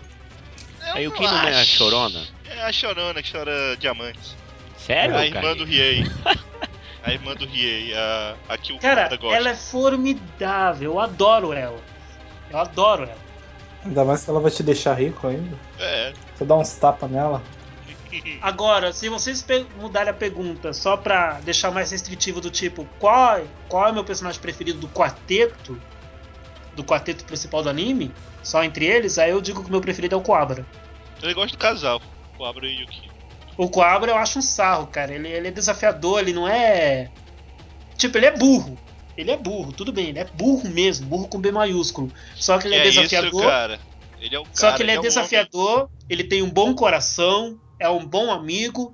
[0.87, 2.27] Eu A Yukino não é a chorona?
[2.45, 4.35] É a chorona que chora diamantes.
[4.77, 5.55] Sério, a irmã cara?
[5.55, 6.03] do Riei.
[7.03, 9.37] a irmã do Riei, a, a que o Cara, cara gosta.
[9.37, 10.93] ela é formidável.
[10.93, 11.79] Eu adoro ela.
[12.49, 13.20] Eu adoro ela.
[13.83, 15.57] Ainda mais que ela vai te deixar rico ainda.
[15.79, 16.13] É.
[16.35, 17.41] Você dá uns tapas nela.
[18.41, 19.45] Agora, se vocês
[19.79, 24.03] mudarem a pergunta só pra deixar mais restritivo do tipo qual, qual é o meu
[24.03, 25.81] personagem preferido do quarteto,
[26.75, 28.13] do quarteto principal do anime,
[28.43, 30.65] só entre eles, aí eu digo que o meu preferido é o Coabra.
[31.21, 32.01] Ele gosta do casal.
[32.37, 33.11] Cobra e Yuki.
[33.57, 35.13] O Coabra eu acho um sarro, cara.
[35.13, 37.09] Ele, ele é desafiador, ele não é.
[37.97, 38.77] Tipo, ele é burro.
[39.17, 42.11] Ele é burro, tudo bem, ele é burro mesmo, burro com B maiúsculo.
[42.35, 43.41] Só que ele é, é isso, desafiador.
[43.45, 43.79] cara.
[44.19, 45.09] Ele é o Só cara, que ele é, um homem.
[45.09, 48.93] desafiador, ele tem um bom coração, é um bom amigo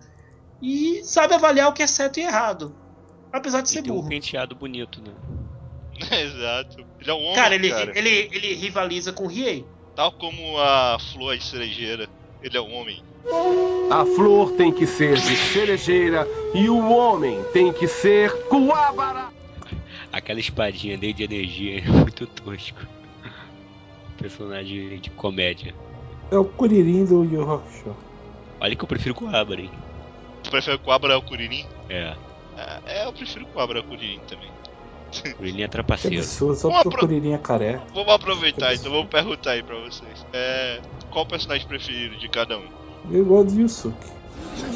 [0.62, 2.76] e sabe avaliar o que é certo e errado.
[3.32, 4.10] Apesar de E ser tem um burro.
[4.10, 5.14] penteado bonito, né?
[6.24, 6.86] Exato.
[7.00, 7.92] Ele é um homem, Cara, ele, cara.
[7.98, 9.66] Ele, ele rivaliza com o Riei.
[9.96, 12.08] Tal como a flor de cerejeira.
[12.42, 13.04] Ele é um homem.
[13.92, 19.30] A flor tem que ser de cerejeira e o homem tem que ser coabara.
[20.18, 22.80] Aquela espadinha dele de energia é muito tosco.
[24.18, 25.76] Personagem de comédia.
[26.32, 27.96] É o Kuririn do Yu Hakusho.
[28.60, 29.70] Olha que eu prefiro com a Abra, hein?
[30.44, 31.66] Tu prefere o Cobra ao Kuririn?
[31.88, 32.16] É,
[32.58, 34.50] É, é, eu prefiro o Cobra ao Kuririn também.
[35.36, 36.18] Kuririn é Que trapaceiro.
[36.18, 37.84] absurdo, só Uma porque o Kuririn é careca.
[37.94, 40.26] Vamos aproveitar, então vamos perguntar aí pra vocês.
[40.34, 42.66] É, qual o personagem preferido de cada um?
[43.12, 44.08] Eu gosto de Yusuke.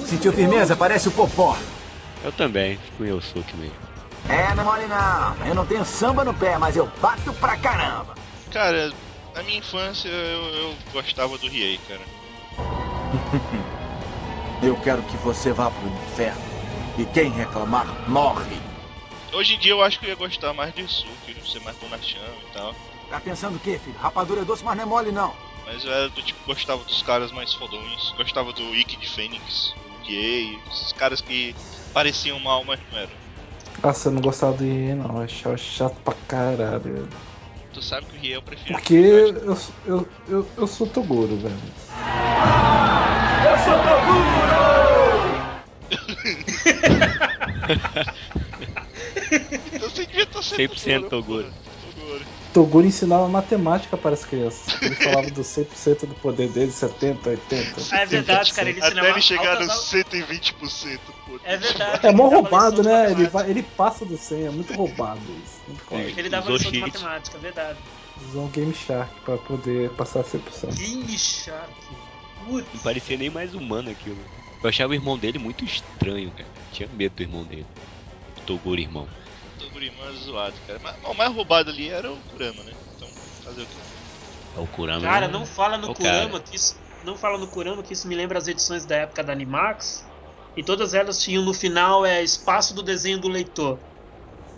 [0.05, 0.75] Sentiu firmeza?
[0.75, 1.57] Parece o Popó.
[2.23, 3.90] Eu também, fico em Yosuke mesmo.
[4.30, 5.47] É, não é mole não.
[5.47, 8.15] Eu não tenho samba no pé, mas eu bato pra caramba.
[8.51, 8.93] Cara,
[9.36, 12.01] na minha infância eu, eu gostava do Riei, cara.
[14.61, 16.39] Eu quero que você vá pro inferno.
[16.95, 18.61] E quem reclamar, morre.
[19.34, 22.22] Hoje em dia eu acho que eu ia gostar mais de Suki, ser mais bonachão
[22.22, 22.76] e tal.
[23.09, 23.97] Tá pensando o quê, filho?
[23.97, 25.34] Rapadura é doce, mas não é mole não.
[25.65, 28.11] Mas eu era do tipo, gostava dos caras mais fodões.
[28.17, 31.55] Gostava do Ikki de Fênix, o Riei, esses caras que
[31.91, 33.20] pareciam mal, mas não eram.
[33.84, 35.17] Nossa, eu não gostava do Ien, não.
[35.17, 37.07] Eu achava chato pra caralho.
[37.73, 38.79] Tu sabe que o Riei é o preferido.
[38.79, 41.55] Porque eu, eu, eu, eu sou Toguro, velho.
[49.73, 51.09] Então você devia estar 100% Toguro.
[51.09, 51.70] Toguro.
[52.54, 54.82] Toguro ensinava matemática para as crianças.
[54.82, 57.82] Ele falava do 100% do poder dele, 70, 80.
[57.91, 58.70] Ah, é verdade, cara.
[58.70, 61.39] Ele Até ensinava ele chegar altas nos 120%, pô.
[61.43, 62.08] É verdade.
[62.08, 63.12] É mó ele roubado, né?
[63.12, 65.62] Ele, vai, ele passa do 100, é muito roubado isso.
[65.68, 66.20] Não pode.
[66.20, 67.80] Ele dava lição de matemática, é verdade.
[68.28, 70.76] Usou um Game Shark pra poder passar 100%.
[70.76, 71.72] Game Shark.
[72.41, 72.82] Não Putz.
[72.82, 74.18] parecia nem mais humano aquilo.
[74.62, 76.49] Eu achava o irmão dele muito estranho, cara.
[76.72, 77.66] Tinha medo do irmão dele.
[78.45, 79.08] Toguro irmão.
[79.82, 80.79] O Gurimã é zoado, cara.
[80.84, 82.71] Mas bom, o mais roubado ali era o Kurama, né?
[82.95, 83.07] Então,
[83.43, 83.79] fazer o quê?
[84.55, 85.01] É o Kurama.
[85.01, 86.43] Cara, não fala no Kurama cara.
[86.43, 86.75] que isso.
[87.03, 90.05] Não fala no Kurama que isso me lembra as edições da época da Animax.
[90.55, 93.79] E todas elas tinham no final é espaço do desenho do leitor.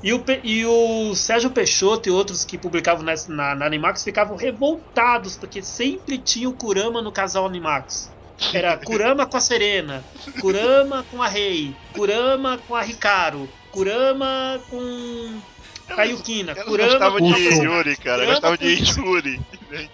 [0.01, 4.35] E o, e o Sérgio Peixoto e outros que publicavam nessa- na, na Animax ficavam
[4.35, 8.12] revoltados, porque sempre tinha o Kurama no casal Animax.
[8.53, 10.03] Era Kurama com a Serena,
[10.41, 15.39] Kurama com a Rei, Kurama com a Ricardo, Kurama com
[15.97, 17.41] a Yukina, Ela Kurama gostava com de.
[17.43, 18.17] Yuri, cara.
[18.17, 19.41] Kurama gostava de com- Yuri.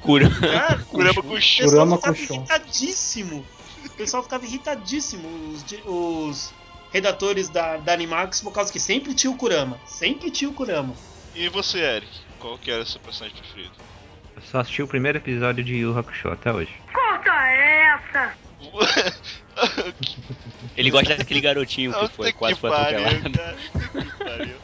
[0.02, 0.40] Kurama.
[0.40, 2.36] Cara, Kurama o com pessoal Kurama ficava com chão.
[2.38, 3.46] irritadíssimo.
[3.86, 6.54] O pessoal ficava irritadíssimo, os, os
[6.92, 9.80] redatores da, da Animax, por causa que sempre tinha o Kurama.
[9.86, 10.94] Sempre tinha o Kurama.
[11.36, 12.10] E você, Eric?
[12.40, 13.72] Qual que era seu personagem preferido?
[14.36, 16.72] Eu só assisti o primeiro episódio de Yu Hakusho até hoje.
[20.78, 23.32] Ele gosta daquele garotinho que foi quase foi atropelado.
[23.92, 24.56] que pariu.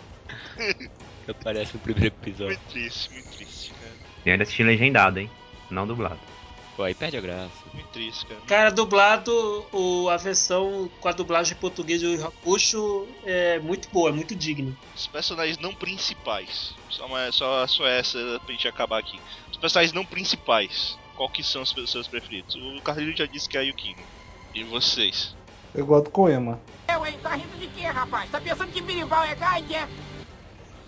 [1.26, 2.56] Que aparece no primeiro episódio.
[2.56, 3.94] Muito triste, muito triste, cara.
[4.24, 5.28] E ainda assisti legendado, hein?
[5.72, 6.20] Não dublado.
[6.76, 7.50] Pô, aí perde a graça.
[7.74, 8.42] Muito triste, cara.
[8.42, 14.10] Cara, dublado, o, a versão com a dublagem em português do Hakusho é muito boa,
[14.10, 14.78] é muito digno.
[14.96, 16.76] Os personagens não principais.
[16.90, 19.20] Só, uma, só, só essa pra gente acabar aqui.
[19.50, 20.96] Os personagens não principais.
[21.16, 22.56] Qual que são os seus preferidos?
[22.56, 24.02] O Carlinhos já disse que é a Yukino.
[24.54, 25.36] E vocês?
[25.74, 26.60] Eu gosto do Koema.
[26.90, 27.18] Eu, hein?
[27.22, 28.30] Tá rindo de quê, rapaz?
[28.30, 29.88] Tá pensando que birimbau é Geiger?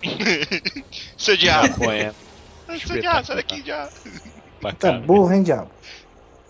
[1.16, 1.74] Seu diabo!
[1.76, 2.14] Poema.
[2.86, 3.90] Seu diabo, sai daqui já!
[4.60, 5.00] Pra Tá cara.
[5.00, 5.70] burro, hein, diabo?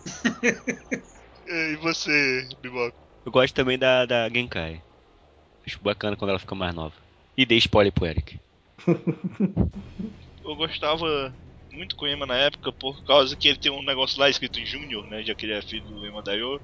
[1.50, 2.92] E você, Bibop?
[3.24, 4.82] Eu gosto também da, da Genkai.
[5.66, 6.94] Acho bacana quando ela fica mais nova.
[7.34, 8.38] E dei spoiler pro Eric.
[10.44, 11.32] Eu gostava
[11.72, 14.64] muito com o Ema na época por causa que ele tem um negócio lá escrito
[14.64, 15.22] Júnior, né?
[15.22, 16.60] Já que ele é filho do Ema Dayo.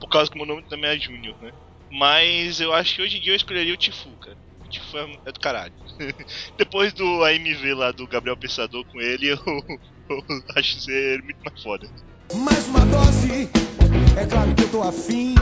[0.00, 1.52] Por causa que o meu nome também é Júnior, né?
[1.90, 4.36] Mas eu acho que hoje em dia eu escolheria o Tifu, cara.
[4.64, 5.74] O Tifu é, é do caralho.
[6.58, 10.24] Depois do AMV lá do Gabriel Pensador com ele, eu, eu
[10.56, 11.88] acho ser muito mais foda.
[12.34, 13.50] Mais uma dose,
[14.18, 15.34] é claro que eu tô afim.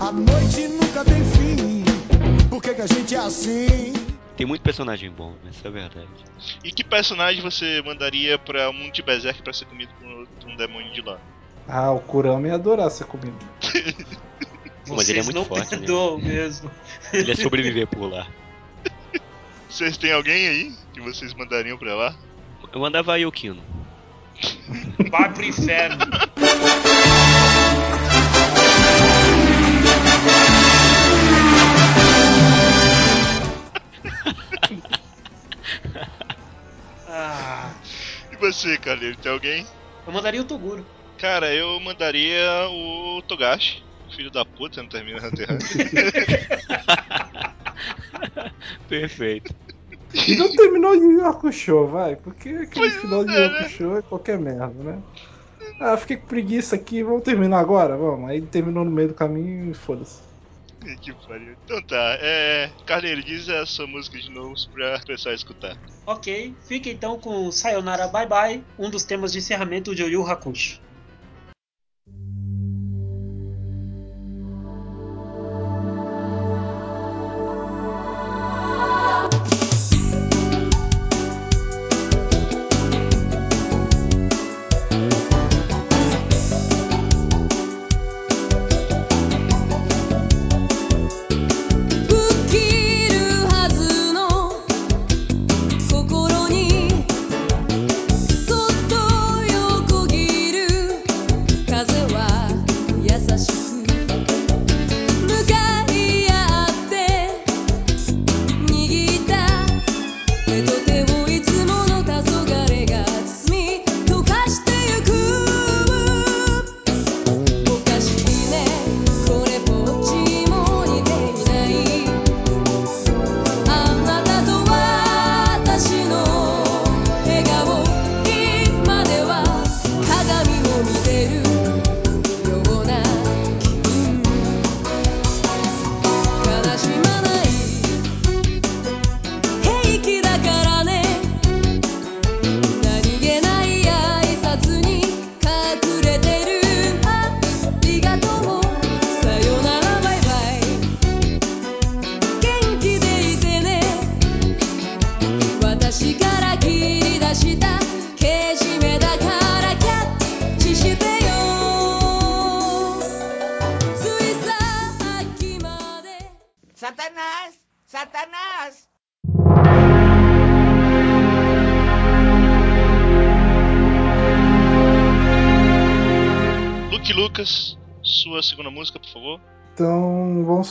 [0.00, 2.48] A noite nunca tem fim.
[2.48, 4.07] Por que, que a gente é assim?
[4.38, 5.34] Tem muito personagem bom?
[5.50, 6.06] Isso é verdade.
[6.62, 9.90] E que personagem você mandaria pra um mundo de Berserk pra ser comido
[10.40, 11.18] por um demônio de lá?
[11.66, 13.36] Ah, o Kurama ia adorar ser comido.
[14.88, 15.86] Mas ele é Vocês muito não forte, né?
[16.22, 16.70] mesmo.
[17.12, 18.28] Ele é sobreviver por lá.
[19.68, 22.14] Vocês têm alguém aí que vocês mandariam pra lá?
[22.72, 23.60] Eu mandava a Yukino.
[25.10, 25.98] Vai pro inferno.
[37.20, 37.74] Ah,
[38.30, 39.66] E você, Carleiro, tem alguém?
[40.06, 40.86] eu mandaria o Toguro.
[41.18, 42.40] Cara, eu mandaria
[42.70, 43.82] o Togashi,
[44.14, 46.12] filho da puta, não termina Hunter x Hunter.
[48.88, 49.52] Perfeito.
[50.26, 52.14] E não terminou Yu Yu Hakusho, vai.
[52.16, 53.58] Porque aquele Pois final de é, Yu Yu né?
[53.58, 55.02] Hakusho é qualquer merda, né?
[55.80, 57.96] Ah, fiquei com preguiça aqui, vamos terminar agora?
[57.96, 58.30] Vamos.
[58.30, 60.27] Aí ele terminou no meio do caminho e foda-se.
[61.00, 61.54] que pariu.
[61.64, 62.70] Então tá, é.
[62.86, 65.76] Carleiro, diz a sua música de novo pra pessoal escutar.
[66.06, 70.87] Ok, fica então com Sayonara Bye Bye, um dos temas de encerramento de Yu Hakusho.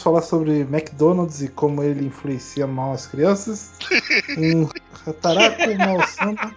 [0.07, 3.73] Falar sobre McDonald's e como ele influencia mal as crianças.
[4.37, 4.69] Um
[5.05, 6.55] Hataraku Malsama,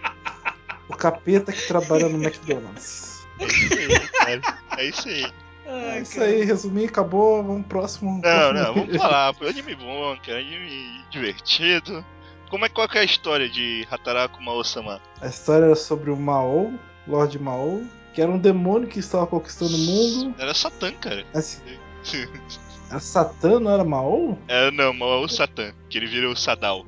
[0.89, 3.27] o capeta que trabalha no McDonald's.
[3.39, 4.59] É isso aí, cara.
[4.77, 5.33] É isso aí.
[5.67, 8.13] É isso aí, resumi, acabou, vamos pro próximo.
[8.13, 9.35] Não, próximo não, vamos falar.
[9.35, 10.39] Foi um anime bom, cara.
[10.39, 12.05] Anime divertido.
[12.49, 15.01] Como é qual que é a história de Hataraku Mao-sama?
[15.21, 16.73] A história era sobre o Mao,
[17.07, 17.83] Lord Mao,
[18.13, 20.35] que era um demônio que estava conquistando o mundo.
[20.39, 21.25] Era Satã, cara.
[21.33, 21.61] Assim,
[22.91, 24.37] era Satã, não era Mao?
[24.49, 26.85] É, não, Mao Satã, que ele vira o Sadal.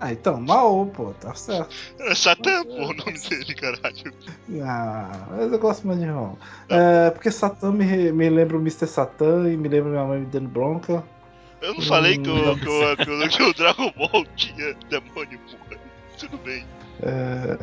[0.00, 1.74] Ah, então, Mao, pô, tá certo.
[2.00, 4.12] É Satã, pô, o nome dele, caralho.
[4.62, 6.38] Ah, mas eu gosto mais de Mao.
[6.68, 8.86] É, porque Satã me, me lembra o Mr.
[8.86, 11.02] Satã e me lembra minha mãe me dando bronca.
[11.62, 14.74] Eu não falei que Hum, o, que, o, que, o, que o Dragon Ball tinha
[14.90, 15.76] demônio, pô.
[16.18, 16.64] Tudo bem.
[17.02, 17.56] É,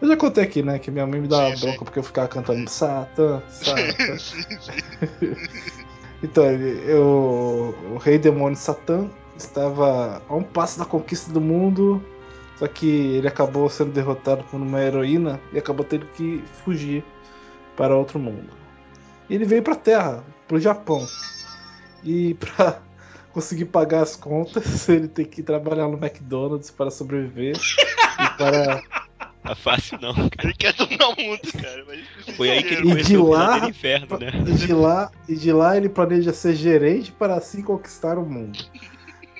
[0.00, 1.66] Eu já contei aqui, né, que minha mãe me dava Sim, sim.
[1.66, 4.18] bronca porque eu ficava cantando Satã, Satã.
[4.18, 4.82] sim, sim.
[6.24, 12.02] Então, eu, o rei demônio Satã estava a um passo da conquista do mundo,
[12.56, 17.04] só que ele acabou sendo derrotado por uma heroína e acabou tendo que fugir
[17.76, 18.48] para outro mundo.
[19.28, 21.06] E ele veio para a Terra, para o Japão.
[22.02, 22.80] E para
[23.30, 28.82] conseguir pagar as contas, ele tem que trabalhar no McDonald's para sobreviver e para
[29.44, 30.30] Tá fácil não, cara.
[30.44, 31.84] Ele quer dominar o mundo, cara.
[31.84, 32.90] Precisa Foi aí que ele.
[32.98, 34.30] E de o lá- verdadeiro inferno, né?
[34.48, 38.58] E de lá, e de lá ele planeja ser gerente para assim conquistar o mundo.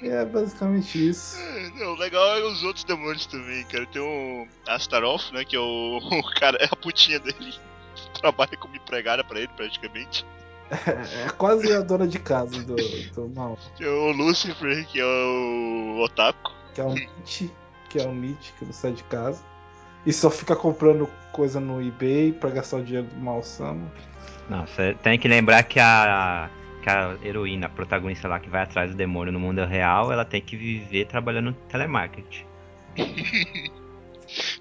[0.02, 1.38] E é basicamente isso.
[1.76, 3.86] Não, o legal é os outros demônios também, cara.
[3.86, 5.42] Tem o Astaroth, né?
[5.42, 7.54] Que é o, o cara, é a putinha dele.
[8.20, 10.26] Trabalha como empregada pra ele, praticamente.
[10.70, 13.58] É quase a dona de casa do, do mal.
[13.78, 16.52] Tem o Lucifer, que é o Otaku.
[16.74, 17.50] Que é o Nietzsche,
[17.88, 19.42] que é o Nietzsche que não sai de casa.
[20.06, 23.90] E só fica comprando coisa no eBay pra gastar o dinheiro do mal Sama.
[24.48, 26.50] Não, você tem que lembrar que a,
[26.82, 30.24] que a heroína, a protagonista lá que vai atrás do demônio no mundo real, ela
[30.24, 32.44] tem que viver trabalhando no telemarketing.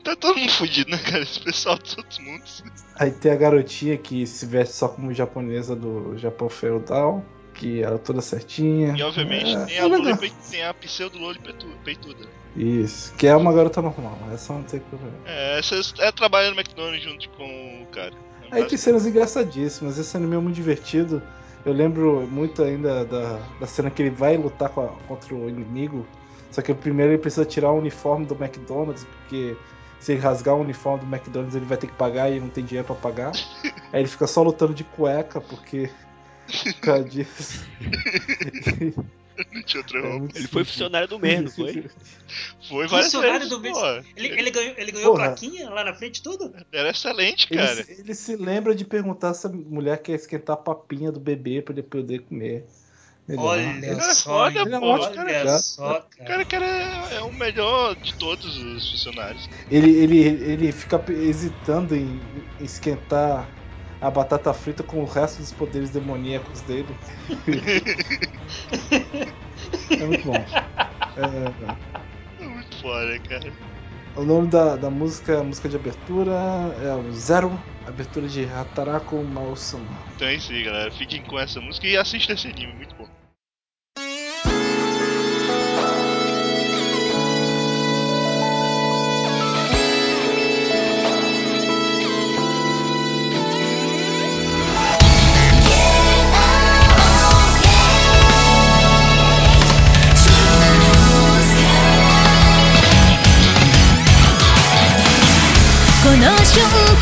[0.04, 1.24] Tá todo mundo fudido, né, cara?
[1.24, 2.64] Esse pessoal dos outros mundos.
[2.96, 7.24] Aí tem a garotinha que se veste só como japonesa do Japão feudal,
[7.64, 8.94] que era toda certinha.
[8.98, 11.40] E obviamente É, tem, é a Loli tem a pseudo Loli
[11.86, 12.28] peituda.
[12.56, 15.16] Isso, que é uma garota normal, essa não tem problema.
[15.26, 18.14] É, essa é trabalhar no McDonald's junto com o cara.
[18.52, 21.22] É Aí tem cenas engraçadíssimas, esse anime é muito divertido.
[21.66, 26.06] Eu lembro muito ainda da, da cena que ele vai lutar a- contra o inimigo.
[26.52, 29.56] Só que primeiro ele precisa tirar o uniforme do McDonald's, porque
[30.00, 32.66] se ele rasgar o uniforme do McDonald's ele vai ter que pagar e não tem
[32.66, 33.32] dinheiro pra pagar.
[33.94, 35.90] Aí ele fica só lutando de cueca, porque.
[37.10, 37.66] Disso.
[39.52, 40.38] Não tinha outra É roupa.
[40.38, 41.86] Ele foi funcionário do mês, não foi?
[42.70, 43.86] Foi várias Funcionário vezes, do pô.
[44.16, 45.26] Ele, ele ganhou, ele ganhou Porra.
[45.28, 46.54] plaquinha lá na frente, tudo?
[46.72, 47.84] Era excelente, Ele, cara.
[47.84, 51.62] se- ele se lembra de perguntar se a mulher quer esquentar a papinha do bebê
[51.62, 52.66] pra ele poder comer.
[53.38, 54.60] Olha Ele é foda?
[54.60, 55.58] Ele é um ótimo olha cara.
[55.60, 56.26] só, O cara.
[56.28, 59.50] cara, cara é, é o melhor de todos os funcionários.
[59.72, 62.20] Ele, ele, ele fica hesitando em
[62.60, 63.50] esquentar
[64.04, 66.94] a batata frita com o resto dos poderes demoníacos dele.
[69.90, 70.36] é muito bom.
[70.36, 73.54] É, É muito foda, cara.
[74.18, 76.34] o nome da, da música, a música de abertura
[76.84, 79.88] é o Zero, abertura de Hataraku Maosama.
[80.16, 80.92] Então é isso aí, galera.
[80.92, 83.08] Fiquem com essa música e assistam esse anime, muito bom.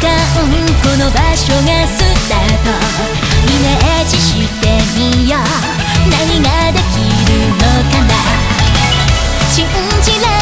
[0.02, 0.10] 間
[0.82, 2.74] この場所がスタート
[3.46, 4.66] イメージして
[4.98, 5.40] みよう。
[6.10, 6.98] 何ができ
[7.32, 7.58] るの
[7.92, 8.12] かな。
[9.54, 9.68] 信
[10.02, 10.41] じられ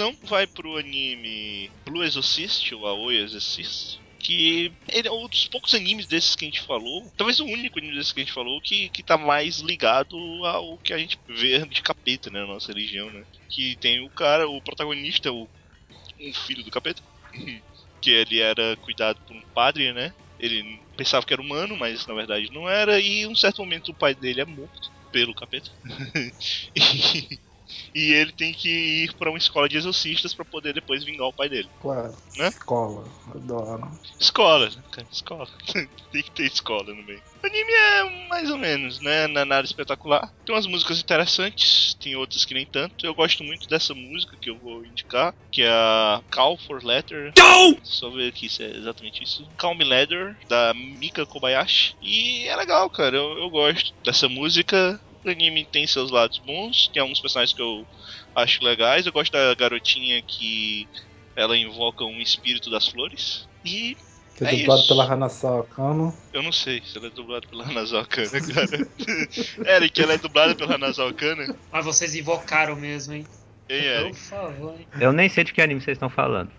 [0.00, 4.00] indicação vai pro anime Blue Exorcist, ou Aoi Exorcist.
[4.18, 7.78] Que ele é um dos poucos animes desses que a gente falou, talvez o único
[7.78, 11.18] anime desses que a gente falou, que, que tá mais ligado ao que a gente
[11.26, 12.40] vê de capeta, né?
[12.40, 13.24] Na nossa religião, né?
[13.48, 15.48] Que tem o cara, o protagonista, o,
[16.20, 17.02] um filho do capeta,
[18.00, 20.12] que ele era cuidado por um padre, né?
[20.38, 23.90] Ele pensava que era humano, mas na verdade não era, e em um certo momento
[23.90, 25.70] o pai dele é morto pelo capeta.
[26.76, 27.38] e,
[27.94, 31.32] e ele tem que ir pra uma escola de exorcistas pra poder depois vingar o
[31.32, 31.68] pai dele.
[31.80, 32.14] Claro.
[32.36, 32.48] Né?
[32.48, 33.04] Escola.
[33.34, 33.90] Adoro.
[34.18, 35.06] Escola, né, cara?
[35.10, 35.48] Escola.
[36.12, 37.22] tem que ter escola no meio.
[37.42, 39.26] O anime é mais ou menos, né?
[39.26, 40.30] Não é nada espetacular.
[40.44, 43.06] Tem umas músicas interessantes, tem outras que nem tanto.
[43.06, 47.32] Eu gosto muito dessa música que eu vou indicar, que é a Call for Letter.
[47.82, 49.48] Só ver aqui se é exatamente isso.
[49.56, 51.96] Call Me Letter, da Mika Kobayashi.
[52.02, 53.16] E é legal, cara.
[53.16, 55.00] Eu, eu gosto dessa música.
[55.24, 57.86] O anime tem seus lados bons, tem alguns personagens que eu
[58.34, 59.04] acho legais.
[59.06, 60.88] Eu gosto da garotinha que
[61.36, 63.46] ela invoca um espírito das flores.
[63.64, 63.96] E
[64.36, 64.88] Que é, É dublado isso.
[64.88, 66.14] pela Hanasawa Kano.
[66.32, 68.88] eu não sei se ela é dublada pela Hanazawa Kana, cara.
[69.76, 71.54] Eric, ela é dublada pela Hanazawa Kana?
[71.70, 73.26] Mas vocês invocaram mesmo, hein?
[73.68, 74.16] Ei, Por Eric.
[74.18, 74.86] favor, hein?
[75.00, 76.50] Eu nem sei de que anime vocês estão falando.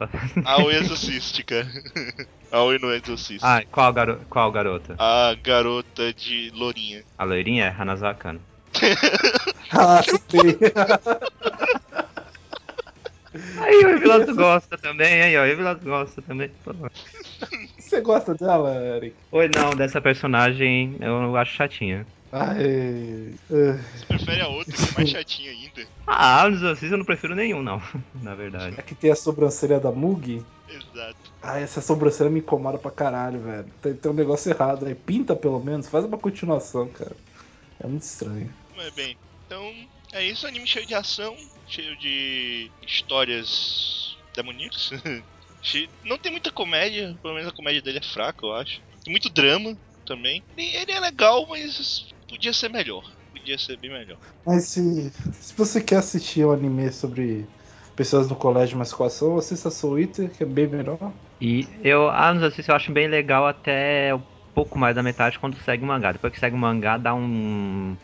[0.46, 1.68] Aoi Exorcist, cara.
[2.52, 3.44] Aoi no Exorcist.
[3.44, 4.22] ah, qual, garo...
[4.30, 4.96] qual garota?
[5.00, 7.04] A garota de Lourinha.
[7.18, 8.42] A loirinha é Hanazawa Kano.
[9.74, 10.02] Ah.
[13.60, 16.52] Aí o Evilato gosta também, aí ó, o Evilato gosta também.
[17.80, 19.16] Você gosta dela, Eric?
[19.32, 22.06] Oi, não, dessa personagem eu acho chatinha.
[22.32, 23.34] Ai.
[23.50, 25.88] uh, Você prefere a outra que é mais chatinha ainda.
[26.08, 27.82] Ah, Exorcistas eu não prefiro nenhum, não.
[28.22, 28.76] Na verdade.
[28.78, 30.42] É que tem a sobrancelha da Mug.
[30.70, 31.16] Exato.
[31.42, 33.66] Ah, essa sobrancelha me incomoda pra caralho, velho.
[33.82, 34.96] Tem, tem um negócio errado aí.
[34.96, 37.16] Pinta pelo menos, faz uma continuação, cara.
[37.84, 38.50] É muito estranho.
[38.82, 39.16] Mas bem,
[39.46, 39.72] então
[40.12, 40.48] é isso.
[40.48, 41.36] Anime cheio de ação,
[41.68, 44.90] cheio de histórias demoníacas.
[46.04, 48.82] Não tem muita comédia, pelo menos a comédia dele é fraca, eu acho.
[49.04, 50.44] Tem muito drama também.
[50.58, 53.04] Ele é legal, mas podia ser melhor.
[53.32, 54.18] Podia ser bem melhor.
[54.44, 57.46] Mas se, se você quer assistir um anime sobre
[57.96, 61.14] pessoas no colégio mas com ação, assista Soul que é bem melhor.
[61.40, 64.24] E eu, ah, nos Exorcistas eu acho bem legal até um
[64.56, 66.12] pouco mais da metade quando segue o mangá.
[66.12, 67.96] Depois que segue o mangá, dá um.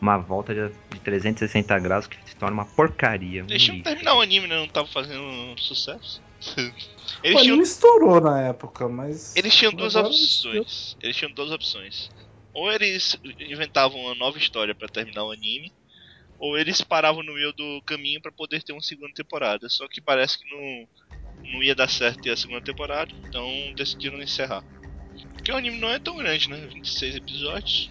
[0.00, 3.44] Uma volta de, de 360 graus que se torna uma porcaria.
[3.44, 4.56] Deixa eu terminar o anime, né?
[4.56, 6.22] Não tava fazendo sucesso.
[6.56, 6.60] O
[7.22, 9.36] Eles tinham, anime estourou na época, mas.
[9.36, 10.96] eles tinham duas agora opções.
[11.02, 12.08] Eles tinham duas opções.
[12.52, 15.70] Ou eles inventavam uma nova história pra terminar o anime,
[16.38, 19.68] ou eles paravam no meio do caminho pra poder ter uma segunda temporada.
[19.68, 23.46] Só que parece que não, não ia dar certo ter a segunda temporada, então
[23.76, 24.64] decidiram encerrar.
[25.34, 26.66] Porque o anime não é tão grande, né?
[26.72, 27.90] 26 episódios.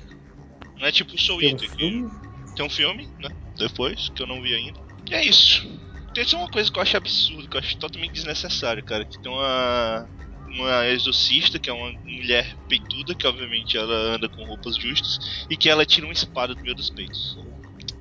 [0.80, 2.11] Não é tipo o Soul Tem um Eater, que filme?
[2.55, 3.30] tem um filme, né?
[3.57, 4.80] Depois, que eu não vi ainda.
[5.09, 5.67] E é isso.
[6.13, 9.05] Tem só uma coisa que eu acho absurdo, que eu acho totalmente desnecessário, cara.
[9.05, 10.07] Que tem uma.
[10.47, 15.55] Uma exorcista, que é uma mulher peituda, que obviamente ela anda com roupas justas, e
[15.55, 17.38] que ela tira uma espada do meio dos peitos.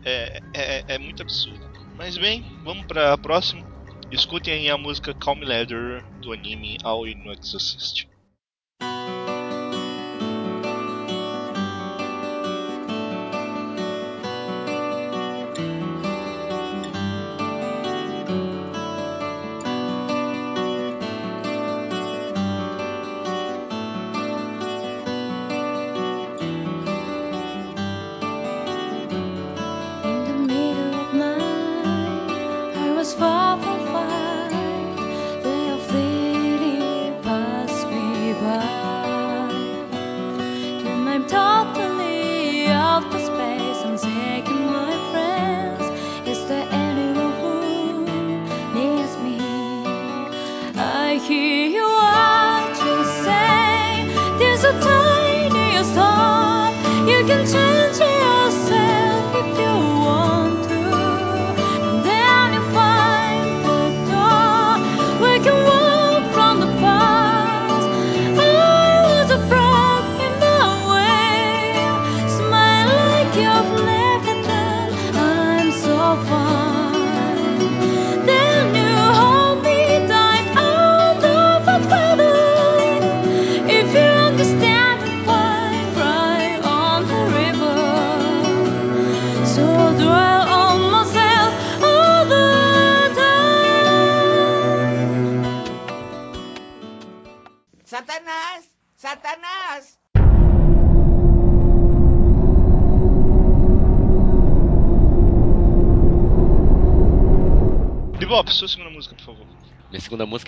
[0.02, 1.60] É, é, é muito absurdo.
[1.94, 3.62] Mas bem, vamos pra próxima.
[4.10, 8.08] Escutem aí a música Calm Leather do anime Aoi no Exorcist.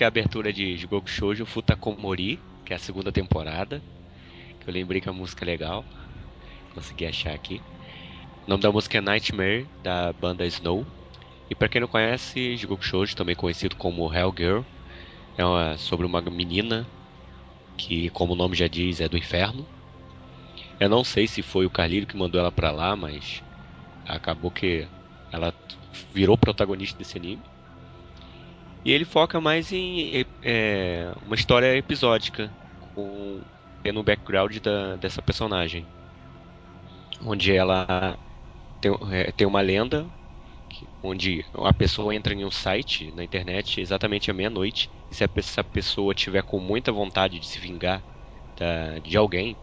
[0.01, 3.83] Música é a abertura de Jigoku Shoujo Futakomori, que é a segunda temporada.
[4.59, 5.85] Que eu lembrei que a música é legal.
[6.73, 7.61] Consegui achar aqui.
[8.47, 10.87] O nome da música é Nightmare, da banda Snow.
[11.51, 14.61] E pra quem não conhece, Jigoku Shoujo, também conhecido como Hell Girl,
[15.37, 16.89] é uma- sobre uma menina
[17.77, 19.67] que, como o nome já diz, é do inferno.
[20.81, 23.43] Eu não sei se foi o Carlírio que mandou ela pra lá, mas
[24.07, 24.89] acabou que
[25.31, 25.53] ela
[26.15, 27.43] virou protagonista desse anime.
[28.85, 33.43] E ele foca mais em é, uma história episódica, com
[33.85, 35.91] o background da, dessa personagem.
[37.21, 38.19] Onde ela
[38.81, 40.13] tem, é, tem uma lenda,
[40.69, 45.25] que- onde a pessoa entra em um site na internet exatamente à meia-noite, e se
[45.25, 48.05] a, pe- se a pessoa tiver com muita vontade de se vingar
[48.57, 49.59] da- de alguém,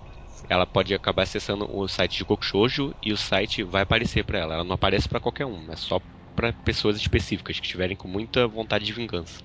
[0.49, 4.55] ela pode acabar acessando o site de Gokushoujo e o site vai aparecer pra ela.
[4.55, 6.01] Ela não aparece pra qualquer um, é só
[6.37, 9.43] pra pessoas específicas que estiverem com muita vontade de vingança.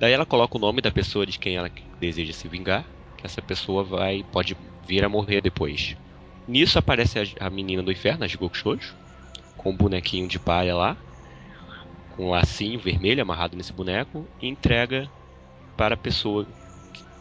[0.00, 1.70] Daí ela coloca o nome da pessoa de quem ela
[2.00, 2.84] deseja se vingar,
[3.18, 4.56] que essa pessoa vai pode
[4.88, 5.94] vir a morrer depois.
[6.48, 8.96] Nisso aparece a, a menina do inferno, a Jigoku Shoujo,
[9.56, 10.96] com um bonequinho de palha lá,
[12.16, 15.08] com um lacinho vermelho amarrado nesse boneco, e entrega
[15.76, 16.46] para a pessoa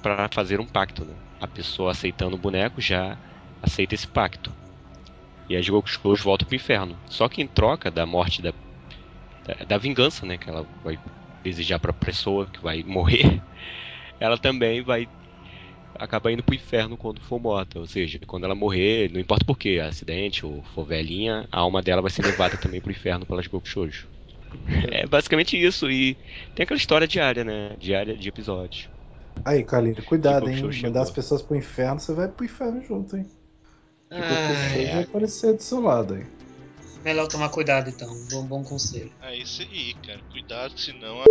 [0.01, 1.03] para fazer um pacto.
[1.03, 1.13] Né?
[1.41, 3.17] A pessoa aceitando o boneco já
[3.61, 4.60] aceita esse pacto.
[5.51, 6.97] E a Jigoku Shoujo volta pro inferno.
[7.09, 8.53] Só que em troca da morte da,
[9.45, 10.97] da, da vingança, né, que ela vai
[11.43, 13.41] desejar para a pessoa que vai morrer,
[14.17, 15.09] ela também vai
[15.93, 17.79] acabar indo pro inferno quando for morta.
[17.79, 21.81] Ou seja, quando ela morrer, não importa por quê, acidente ou for velhinha, a alma
[21.81, 24.07] dela vai ser levada também pro inferno pelas Goku Shoujo.
[24.89, 25.91] É basicamente isso.
[25.91, 26.15] E
[26.55, 27.75] tem aquela história diária, né?
[27.77, 28.87] Diária de episódios.
[29.43, 30.63] Aí, Carlinhos, cuidado, hein?
[30.81, 33.25] Mandar as pessoas pro inferno, você vai pro inferno junto, hein?
[34.11, 36.25] Jigoku Shoujo vai aparecer do seu lado aí.
[37.03, 38.09] melhor tomar cuidado então.
[38.29, 39.11] Bom, bom conselho.
[39.21, 40.19] É isso aí, cara.
[40.31, 41.25] Cuidado, senão a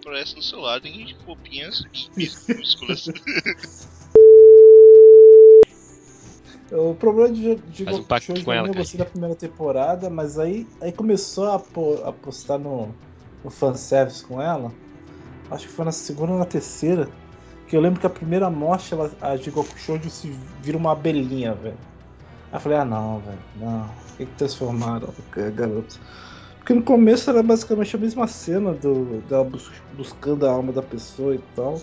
[0.00, 1.82] aparece no seu lado em roupinhas
[2.16, 3.04] minúsculas.
[6.72, 8.78] O problema de, de Faz um Goku pacto com ela, eu cara.
[8.82, 12.92] gostei da primeira temporada, mas aí, aí começou a, pô- a postar no,
[13.44, 14.72] no fanservice com ela.
[15.48, 17.08] Acho que foi na segunda ou na terceira.
[17.68, 20.28] Que eu lembro que a primeira morte, ela, a de Goku Shoujo se
[20.60, 21.78] vira uma abelhinha, velho.
[22.50, 23.88] Aí eu falei, ah não, velho, não.
[23.94, 25.94] Por que, que transformaram a garota?
[26.58, 30.82] Porque no começo era basicamente a mesma cena do, dela bus- buscando a alma da
[30.82, 31.80] pessoa e tal.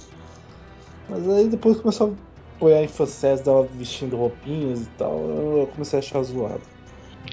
[1.07, 5.99] Mas aí depois começou a apoiar em fanservice dela vestindo roupinhas e tal, eu comecei
[5.99, 6.67] a achar zoado.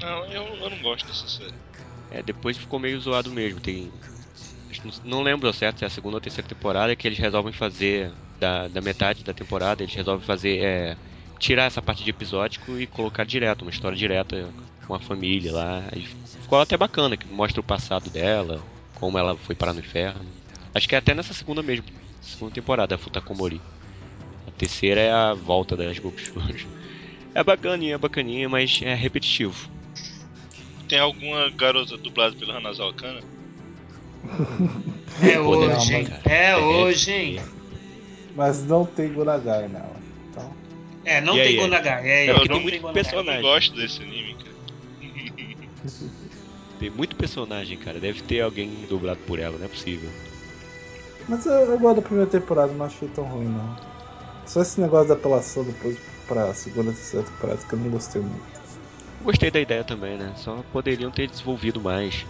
[0.01, 1.55] Não, eu, eu não gosto dessa série.
[2.11, 3.61] É, depois ficou meio zoado mesmo.
[3.61, 3.93] Tem.
[4.85, 7.53] Não, não lembro ao certo se é a segunda ou terceira temporada que eles resolvem
[7.53, 8.13] fazer.
[8.39, 10.59] Da, da metade da temporada, eles resolvem fazer.
[10.65, 10.97] É,
[11.41, 14.49] tirar essa parte de episódico e colocar direto, uma história direta
[14.87, 15.85] com a família lá.
[15.91, 16.07] Aí
[16.43, 18.63] ficou até bacana, que mostra o passado dela,
[18.97, 20.27] como ela foi parar no inferno.
[20.75, 21.87] Acho que é até nessa segunda mesmo.
[22.21, 23.61] Segunda temporada, a Futakomori.
[24.47, 26.69] A terceira é a volta das Goku Shoujo.
[27.33, 29.71] É bacaninha, é bacaninha, mas é repetitivo.
[30.89, 33.21] Tem alguma garota dublada pelo Hanazawa Kana?
[35.23, 36.09] É hoje, hein?
[36.25, 37.41] É hoje, hein?
[38.35, 40.00] Mas não tem Gonagai nela.
[41.05, 42.07] É, não E tem Gonagai.
[42.09, 43.03] É, É não porque tem muito Gonagai.
[43.13, 43.43] Eu não personagem.
[43.43, 44.51] gosto desse anime, cara.
[46.79, 48.01] Tem muito personagem, cara.
[48.01, 50.09] Deve ter alguém dublado por ela, não é possível.
[51.29, 53.77] mas eu, eu gosto da primeira temporada, não achei tão ruim não.
[54.47, 58.23] Só esse negócio da apelação depois pra segunda e terceira temporada que eu não gostei
[58.23, 58.61] muito.
[59.23, 60.33] Gostei da ideia também, né?
[60.37, 62.25] Só poderiam ter desenvolvido mais.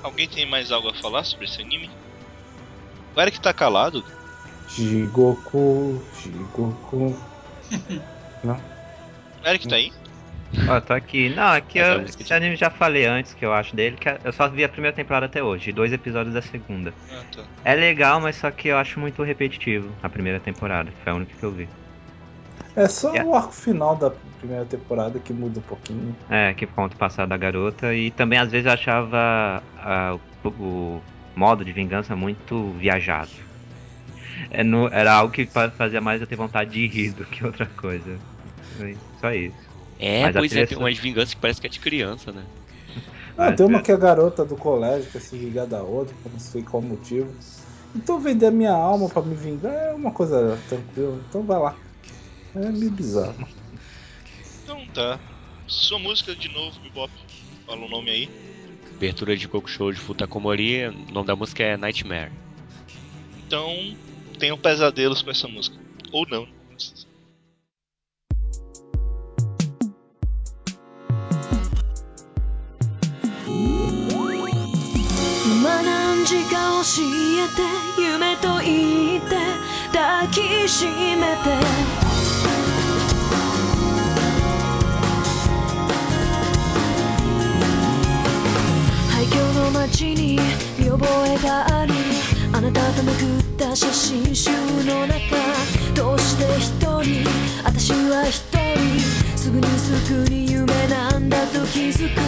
[0.00, 1.90] Alguém tem mais algo a falar sobre esse anime?
[3.16, 4.04] O Eric tá calado?
[4.68, 7.18] Jigoku, Jigoku.
[8.44, 8.56] não?
[9.42, 9.92] O Eric tá aí?
[10.68, 11.28] Ó, tô aqui.
[11.30, 14.32] Não, aqui a eu, esse anime já falei antes que eu acho dele, que eu
[14.32, 16.94] só vi a primeira temporada até hoje, e dois episódios da segunda.
[17.10, 17.44] Ah, tá.
[17.64, 21.16] É legal, mas só que eu acho muito repetitivo a primeira temporada, que foi a
[21.16, 21.68] única que eu vi.
[22.76, 23.28] É só Yeah.
[23.28, 26.16] o arco final da primeira temporada que muda um pouquinho.
[26.30, 30.48] É, que conta o passado da garota, e também às vezes eu achava ah, o,
[30.48, 31.02] o
[31.34, 33.30] modo de vingança muito viajado.
[34.50, 37.44] É, no- era algo que fa- fazia mais eu ter vontade de rir do que
[37.44, 38.18] outra coisa.
[39.20, 39.68] Só isso.
[39.98, 42.44] É, Mas pois é, tem umas vinganças que parece que é de criança, né?
[43.36, 43.82] Ah, tem uma é.
[43.82, 46.82] que é a garota do colégio quer se vingar da outra, por não sei qual
[46.82, 47.36] motivo.
[47.94, 51.20] Então vender a minha alma pra me vingar é uma coisa tranquila.
[51.28, 51.78] Então vai lá.
[52.54, 53.36] É meio bizarro.
[54.62, 55.20] Então tá.
[55.66, 57.12] Sua música de novo, Bebop.
[57.66, 58.28] Fala o nome aí.
[58.96, 62.32] Abertura de Goku Show de Futakomori, o nome da música é Nightmare.
[63.36, 63.70] Então,
[64.39, 65.77] tenham pesadelos com essa música.
[66.11, 66.45] Ou não.
[66.45, 67.07] não precisa.
[75.63, 77.03] まな じか教
[77.39, 79.35] えて夢と言って
[79.93, 81.49] 抱きしめて
[89.09, 90.37] 廃墟の街に
[90.77, 91.93] 見覚えがある
[92.52, 94.50] あなたとめくった写真集
[94.84, 95.18] の中
[95.94, 97.28] どうして一人
[97.64, 102.20] 私は一人すぐにすぐに夢なんだと気づく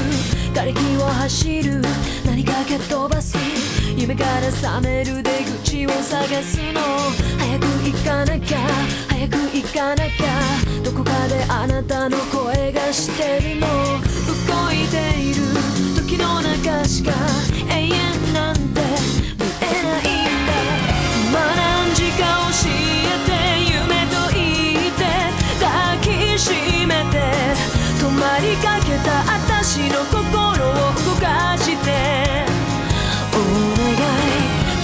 [0.55, 1.83] 瓦礫を走る
[2.27, 3.37] 何か蹴っ飛ばす
[3.97, 5.31] 夢から覚める出
[5.63, 6.81] 口を探すの
[7.39, 8.59] 早く行かなきゃ
[9.09, 13.67] 早く行かなきゃどこかであなたの声がしてるの。
[14.51, 15.43] 動いている
[15.97, 17.13] 時の中しか
[17.69, 18.10] 永遠
[29.71, 31.91] 私の心を動かして。
[33.33, 33.39] お
[33.79, 34.03] 願い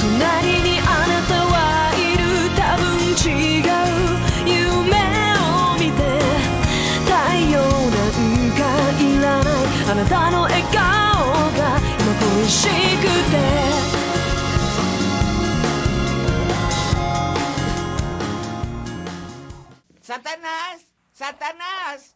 [0.00, 2.22] 隣にあなたはいる。
[2.54, 2.86] 多分
[3.18, 3.74] 違う。
[4.46, 4.94] 夢
[5.34, 5.98] を見て
[7.02, 7.10] 太
[7.50, 8.62] 陽なんか
[9.02, 9.58] いらない
[9.90, 10.78] あなたの笑顔
[11.58, 13.02] が今恋しく
[13.32, 13.34] て。
[20.02, 22.14] サタナースサタナース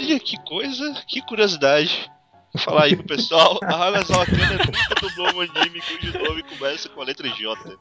[0.00, 2.10] Olha que coisa, que curiosidade.
[2.54, 6.88] Vou falar aí pro pessoal, a Hana Sawakana nunca dublou um anime cujo nome começa
[6.88, 7.78] com a letra J.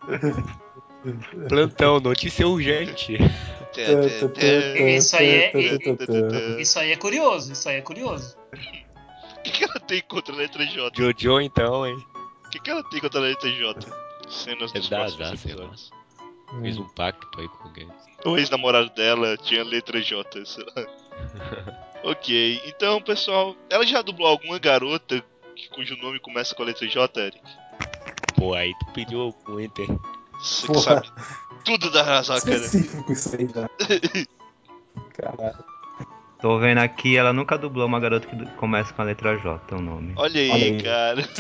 [1.47, 3.17] Plantão, notícia urgente.
[4.97, 8.37] Isso aí é, isso aí é curioso, isso aí é curioso.
[9.37, 10.91] O que, que ela tem contra a letra J?
[11.01, 11.95] Jojo então, hein?
[12.45, 13.87] O que, que ela tem contra a letra J?
[14.29, 15.05] Cenas É dos sei lá.
[15.05, 15.91] episódios.
[16.61, 17.87] Fez um pacto aí com alguém.
[18.25, 21.79] O ex-namorado dela tinha letra J, sei lá.
[22.03, 25.23] ok, então pessoal, ela já dublou alguma garota
[25.55, 27.41] que- cujo nome começa com a letra J, Eric?
[28.35, 29.88] Pô, aí tu pediu o Enter.
[30.39, 31.09] Você que sabe
[31.65, 32.03] tudo da
[32.61, 33.03] né?
[33.09, 33.69] Isso aí já.
[35.13, 35.63] Caralho.
[36.41, 39.81] Tô vendo aqui, ela nunca dublou uma garota que começa com a letra J, o
[39.81, 40.13] nome.
[40.15, 40.81] Olha aí, Olha aí.
[40.81, 41.21] cara.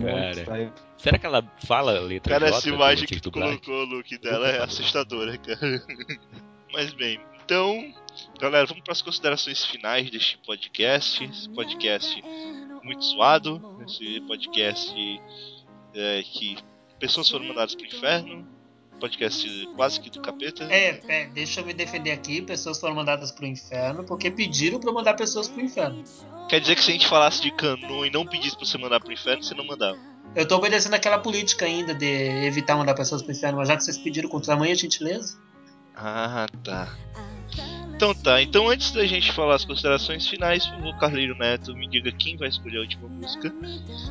[0.00, 0.44] Cara.
[0.46, 0.74] Cara.
[0.96, 2.56] Será que ela fala a letra Cara, J?
[2.56, 5.58] essa imagem que tu colocou, Luke, dela é assustadora, cara.
[6.72, 7.92] Mas bem, então,
[8.40, 11.24] galera, vamos para as considerações finais deste podcast.
[11.24, 12.22] Esse podcast
[12.82, 14.94] muito suado, esse podcast
[15.94, 16.58] é, que
[16.98, 18.46] pessoas foram mandadas pro inferno,
[19.00, 20.64] podcast quase que do capeta.
[20.64, 24.92] É, é, deixa eu me defender aqui, pessoas foram mandadas pro inferno porque pediram eu
[24.92, 26.04] mandar pessoas pro inferno.
[26.48, 29.00] Quer dizer que se a gente falasse de canon e não pedisse pra você mandar
[29.00, 29.98] pro inferno, você não mandava.
[30.36, 32.06] Eu tô obedecendo aquela política ainda de
[32.46, 35.38] evitar mandar pessoas pro inferno, mas já que vocês pediram com tamanha gentileza,
[35.94, 36.92] Ah, tá.
[38.04, 41.88] Então tá, então antes da gente falar as considerações finais, por favor, Carleiro Neto, me
[41.88, 43.50] diga quem vai escolher a última música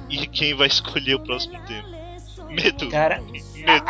[0.09, 1.87] e quem vai escolher o próximo tema.
[2.49, 2.89] Medo.
[2.89, 3.85] cara, Medo.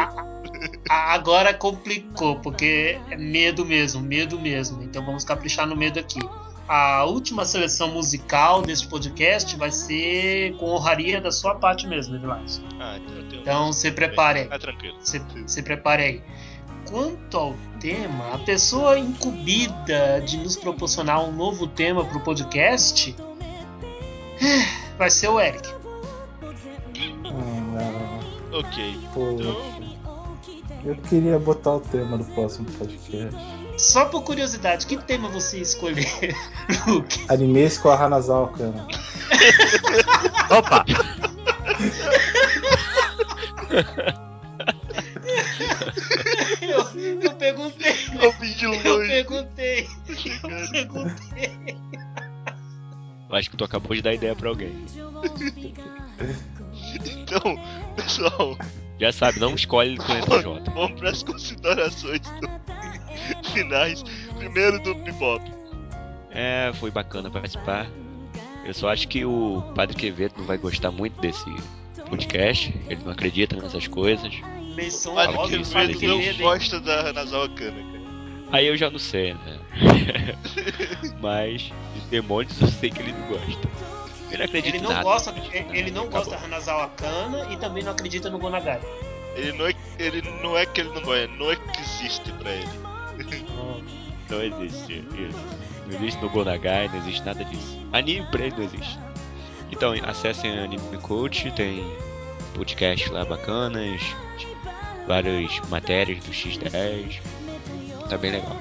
[0.89, 4.83] a- agora complicou, porque é medo mesmo, medo mesmo.
[4.83, 6.19] Então vamos caprichar no medo aqui.
[6.67, 12.45] A última seleção musical deste podcast vai ser com honraria da sua parte mesmo, Eduardo.
[12.77, 13.41] Ah, então eu tenho.
[13.41, 14.47] Então se prepare aí.
[14.51, 14.97] Ah, tranquilo.
[14.99, 16.23] se, se prepare aí.
[16.89, 23.15] Quanto ao tema, a pessoa incumbida de nos proporcionar um novo tema para o podcast
[24.41, 25.67] eh, vai ser o Eric.
[27.25, 28.13] Ah,
[28.53, 28.99] Ok.
[30.85, 33.35] Eu queria botar o tema do próximo podcast.
[33.77, 36.35] Só por curiosidade, que tema você escolher,
[36.85, 37.25] Luke?
[37.29, 38.87] Animes com a Hanazawa Kana.
[40.55, 40.85] Opa!
[46.61, 49.07] Eu, eu perguntei, Eu vim de eu longe.
[49.07, 49.87] perguntei,
[50.43, 51.77] eu perguntei.
[53.29, 54.73] Eu acho que tu acabou de dar ideia pra alguém.
[57.05, 57.59] Então,
[57.95, 58.57] pessoal,
[58.99, 60.71] Já sabe, não escolhe com letra J.
[60.71, 64.03] vamos para as considerações do- finais.
[64.37, 65.43] Primeiro do Bebop.
[66.31, 67.87] É, foi bacana participar.
[68.65, 71.43] Eu só acho que o Padre Quevedo não vai gostar muito desse
[72.09, 72.73] podcast.
[72.87, 74.33] Ele não acredita nessas coisas.
[74.75, 78.03] Menção isso, Quevedo Padre não gosta da Hanazawa Kana, cara.
[78.51, 79.59] Aí eu já não sei, né?
[81.21, 83.69] Mas os demônios eu sei que ele não gosta.
[84.31, 85.03] Ele acredita Ele em não nada.
[85.03, 86.19] gosta, ele, nada, ele não acabou.
[86.25, 88.79] gosta da Hanazawa Kana e também não acredita no Gonagai.
[89.35, 93.43] Ele não é, ele não é que ele não gosta, não existe pra ele.
[94.29, 95.39] Não existe isso.
[95.85, 97.77] Não existe no Gonagai, não existe nada disso.
[97.91, 98.97] Anime pra ele não existe.
[99.71, 101.83] Então acessem Anime Coach, tem
[102.55, 104.01] podcast lá bacanas.
[105.07, 107.19] Várias matérias do X10.
[108.09, 108.57] Tá bem legal.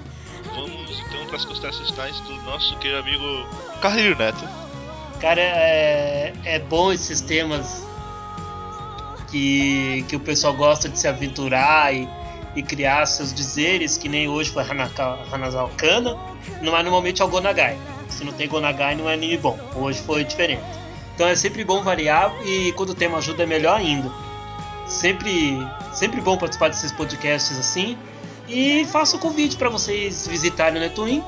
[0.54, 3.46] Vamos então para as considerações finais do nosso querido amigo
[3.80, 4.48] Carlinho Neto.
[5.20, 7.86] Cara, é, é bom esses temas
[9.30, 12.08] que, que o pessoal gosta de se aventurar e,
[12.54, 16.16] e criar seus dizeres, que nem hoje foi Hanaka, Hanazao Kana,
[16.60, 17.78] não é normalmente é o Gonagai.
[18.08, 19.58] Se não tem Gonagai, não é anime bom.
[19.74, 20.62] Hoje foi diferente.
[21.14, 24.10] Então é sempre bom variar e quando o tema ajuda é melhor ainda.
[24.86, 25.58] Sempre,
[25.92, 27.96] sempre bom participar desses podcasts assim.
[28.48, 31.22] E faço o convite para vocês visitarem o Netwin,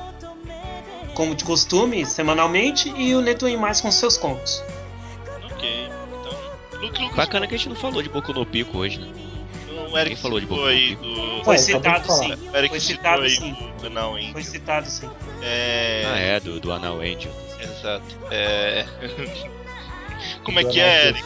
[1.13, 4.63] como de costume, semanalmente, e o Netwin mais com seus contos.
[5.51, 5.89] Ok.
[6.19, 9.25] Então, Luke Bacana que a gente não falou de Boku no Pico hoje, né?
[9.95, 11.43] o Eric falou de Boku aí do.
[11.43, 12.31] Foi citado sim.
[12.53, 13.55] Eric Foi citado aí sim.
[13.81, 14.29] do Não, hein?
[14.33, 15.09] Foi citado sim.
[15.41, 16.03] É.
[16.05, 17.31] Ah, é, do, do Anal Angel.
[17.59, 18.17] Exato.
[18.29, 18.85] É.
[20.43, 21.25] Como é Do que é, Anal Eric?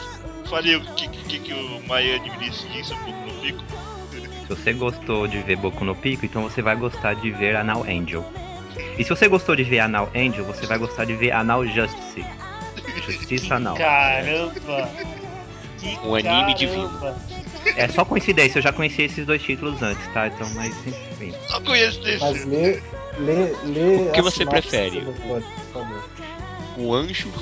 [0.50, 3.64] Falei o que, que, que o Admiris disse sobre o Boku no Pico.
[4.42, 7.84] Se você gostou de ver Boku no Pico, então você vai gostar de ver Anal
[7.84, 8.24] Angel.
[8.98, 12.26] E se você gostou de ver Anal Angel, você vai gostar de ver Anal Justice.
[13.06, 13.76] Justiça Anal.
[13.76, 14.90] Caramba!
[15.80, 16.90] Que Um anime divino.
[17.74, 20.26] É só coincidência, eu já conheci esses dois títulos antes, tá?
[20.26, 21.32] Então, mas enfim.
[21.50, 22.20] Não conheço desse.
[22.20, 22.82] Mas lê,
[23.18, 23.96] lê, lê.
[24.08, 25.00] O que você prefere?
[25.00, 26.04] por favor.
[26.76, 27.32] O anjo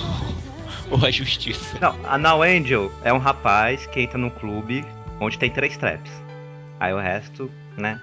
[0.92, 1.78] ou a justiça?
[1.80, 4.84] Não, Anal Angel é um rapaz que entra num clube
[5.20, 6.10] onde tem três traps.
[6.80, 8.00] Aí o resto, né?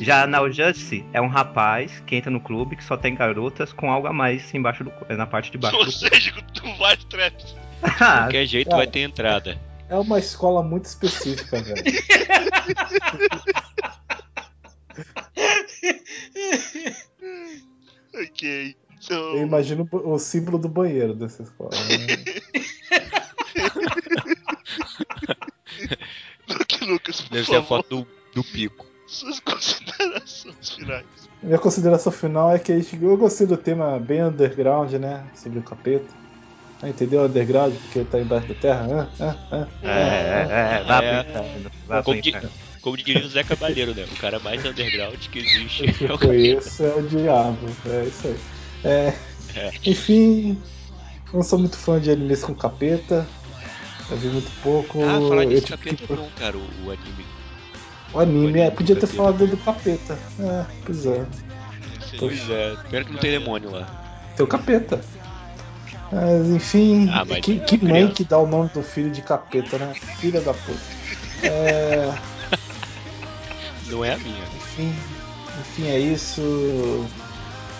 [0.00, 3.90] Já Anal Justice é um rapaz que entra no clube que só tem garotas com
[3.90, 7.44] algo a mais embaixo do na parte de baixo Ou seja, com vários traps.
[7.52, 7.62] corpo.
[7.82, 8.82] De qualquer jeito cara.
[8.82, 9.60] vai ter entrada.
[9.88, 11.82] É uma escola muito específica, velho.
[18.14, 18.76] Ok.
[19.04, 21.70] Então, Eu imagino o símbolo do banheiro dessa escola.
[21.72, 22.16] Né?
[26.48, 28.86] Luke Lucas, por Deve ser a favor, foto do, do pico.
[29.06, 31.04] suas considerações finais.
[31.42, 35.26] Minha consideração final é que a gente- eu gostei do tema bem underground, né?
[35.34, 36.14] Sobre o capeta.
[36.80, 37.24] Ah, entendeu?
[37.24, 39.10] Underground, porque ele tá embaixo da terra.
[39.18, 41.22] Ah, ah, ah, É, é, é, vá É.
[41.22, 42.50] pro pro Como, di- inferno.
[42.80, 44.04] como diria o Zé Cabaleiro, né?
[44.04, 45.84] O cara mais underground que existe.
[45.84, 47.76] O que É o eu conheço é o diabo.
[47.86, 48.36] É isso aí.
[48.84, 49.12] É,
[49.54, 49.70] É.
[49.84, 50.60] Enfim,
[51.32, 53.26] não sou muito fã de animes com capeta.
[54.10, 55.02] Eu vi muito pouco.
[55.04, 57.26] Ah, falar tive capeta que- é cara, o, o anime.
[58.14, 59.16] O anime, O anime é, podia ter capeta.
[59.16, 60.18] falado do capeta.
[60.38, 61.26] É, pois é.
[62.18, 63.86] Pois é, pena que não tem demônio lá.
[64.36, 65.00] Tem o capeta.
[66.10, 69.22] Mas enfim, Ah, mas que, é que mãe que dá o nome do filho de
[69.22, 69.94] capeta, né?
[70.18, 70.78] Filha da puta.
[71.42, 72.12] É,
[73.90, 74.44] Não é a minha.
[74.56, 74.94] enfim,
[75.60, 77.06] enfim, é isso.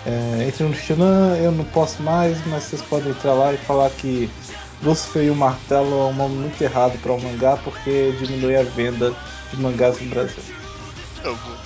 [0.05, 3.89] É, entre no Xanan, eu não posso mais, mas vocês podem entrar lá e falar
[3.91, 4.29] que
[4.83, 8.65] Lucifer e o Martelo é um nome muito errado para o mangá porque diminui a
[8.65, 9.15] venda
[9.53, 10.43] de mangás no Brasil.
[11.23, 11.57] Tá bom.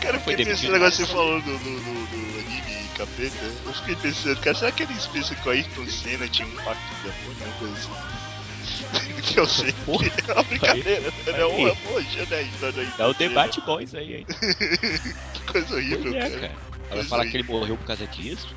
[0.00, 0.74] Cara, eu fiquei pensando demitido.
[0.74, 3.46] agora você falou do, do, do, do anime e capeta.
[3.64, 6.94] Eu fiquei pensando, cara, será que eles pensam que o Ayrton Senna tinha um pacto
[7.02, 7.52] de amor, né?
[7.58, 9.22] Coisa assim.
[9.22, 10.10] que eu sei Porra.
[10.10, 11.12] que é uma brincadeira, né?
[11.26, 11.40] Aí.
[11.40, 12.36] É uma hoje, né?
[12.36, 14.26] Ayrton É o debate boys aí, hein?
[15.32, 16.40] Que coisa horrível, é, cara.
[16.40, 16.73] cara.
[16.94, 17.30] Ela vai falar é.
[17.30, 18.54] que ele morreu por causa disso?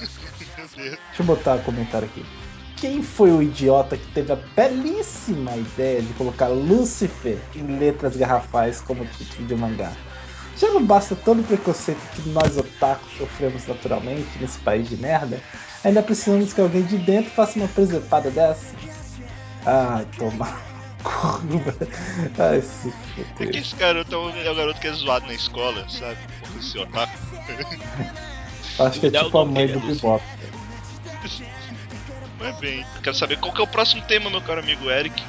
[0.76, 2.24] Deixa eu botar um comentário aqui.
[2.76, 8.80] Quem foi o idiota que teve a belíssima ideia de colocar Lucifer em letras garrafais
[8.80, 9.92] como título de mangá?
[10.56, 15.40] Já não basta todo o preconceito que nós otakus sofremos naturalmente nesse país de merda?
[15.84, 18.74] Ainda precisamos que alguém de dentro faça uma presepada dessa?
[19.66, 20.48] Ai, toma.
[22.38, 23.56] Ai, se Porque fuder.
[23.56, 26.18] esse garoto é o, é o garoto que é zoado na escola, sabe?
[26.58, 27.29] Esse otaku.
[28.78, 30.24] Acho que é tipo a mãe do é Bebop.
[32.38, 35.22] Mas bem, quero saber qual que é o próximo tema, meu caro amigo Eric.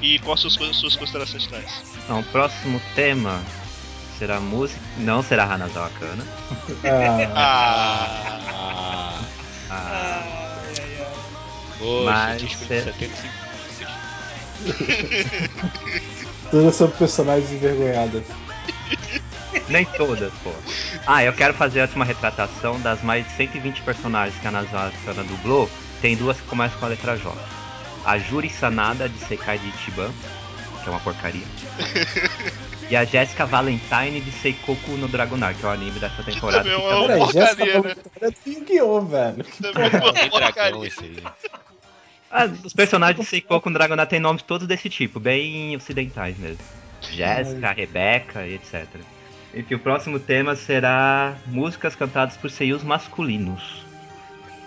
[0.00, 1.82] E quais são as suas, suas considerações finais?
[2.04, 3.42] Então, o próximo tema
[4.18, 4.80] será música.
[4.98, 6.24] Não será Hanazawa Kana.
[7.34, 9.20] Ah, Ah,
[9.70, 10.22] Ah, Ah,
[11.78, 13.34] poxa, Mas disco é- de 75
[14.64, 14.94] músicas.
[16.50, 18.24] todas são personagens envergonhadas.
[19.68, 20.52] nem todas, pô.
[21.06, 24.92] Ah, eu quero fazer a última retratação das mais de 120 personagens que a Hanazawa
[25.04, 25.70] Kana dublou.
[26.00, 27.32] Tem duas que começam com a letra J.
[28.04, 30.10] A Juri Sanada de Sekai de Ichiban,
[30.82, 31.44] que é uma porcaria.
[32.90, 36.62] E a Jéssica Valentine de Seikoku no Dragonar, que é o anime dessa temporada.
[36.62, 37.94] também é que uma- também- Peraí, porcaria, Jéssica né?
[38.20, 39.44] Valentine é Yu-Gi-Oh, velho.
[39.62, 40.86] também é uma porcaria.
[40.86, 41.16] esse aí.
[42.30, 46.58] Ah, os personagens de Seikoku no Dragonar têm nomes todos desse tipo, bem ocidentais mesmo.
[47.10, 48.84] Jéssica, Rebeca e etc.
[49.54, 53.84] Enfim, o próximo tema será músicas cantadas por seios masculinos.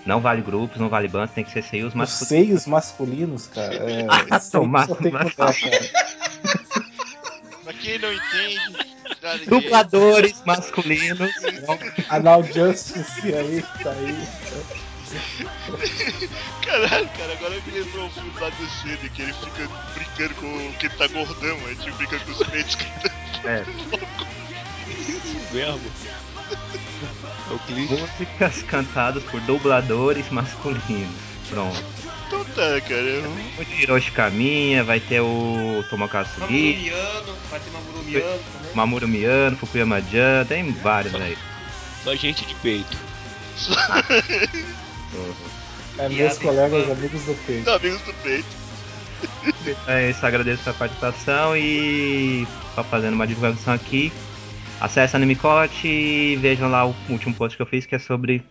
[0.06, 2.28] Não vale grupos, não vale bandas, tem que ser seios Os masculinos.
[2.30, 3.74] seios masculinos, cara.
[3.76, 5.54] É, Ah, tomar- cara.
[7.66, 8.96] Mas Ninguém não entende.
[9.48, 11.32] Dubladores masculinos.
[12.10, 14.16] Anal Justice aí, tá aí.
[16.66, 20.74] Caralho, cara, agora me lembrou o filme lá do Cine que ele fica brincando com.
[20.74, 22.78] que ele tá gordão, é tipo brincando com os peitos.
[23.44, 23.64] É.
[25.52, 25.80] Verbo.
[27.50, 27.94] É o clipe.
[27.94, 31.16] Músicas cantadas por dubladores masculinos.
[31.50, 31.82] Pronto.
[32.28, 33.24] Então tá, cara.
[33.58, 38.74] O Hiroshi Kamiya, vai ter o Mamuro Miano, vai ter Mamuro Miano também.
[38.74, 41.38] Mamoru Miyano, Fukuyama Jan, tem vários aí.
[42.04, 42.98] Só gente de peito.
[45.98, 47.66] É, E meus a colegas amigos do peito.
[47.66, 48.48] Não, amigos do peito.
[49.88, 52.46] É isso, agradeço a participação e
[52.76, 54.12] só fazendo uma divulgação aqui.
[54.80, 58.44] Acesse a Animecot e vejam lá o último post que eu fiz que é sobre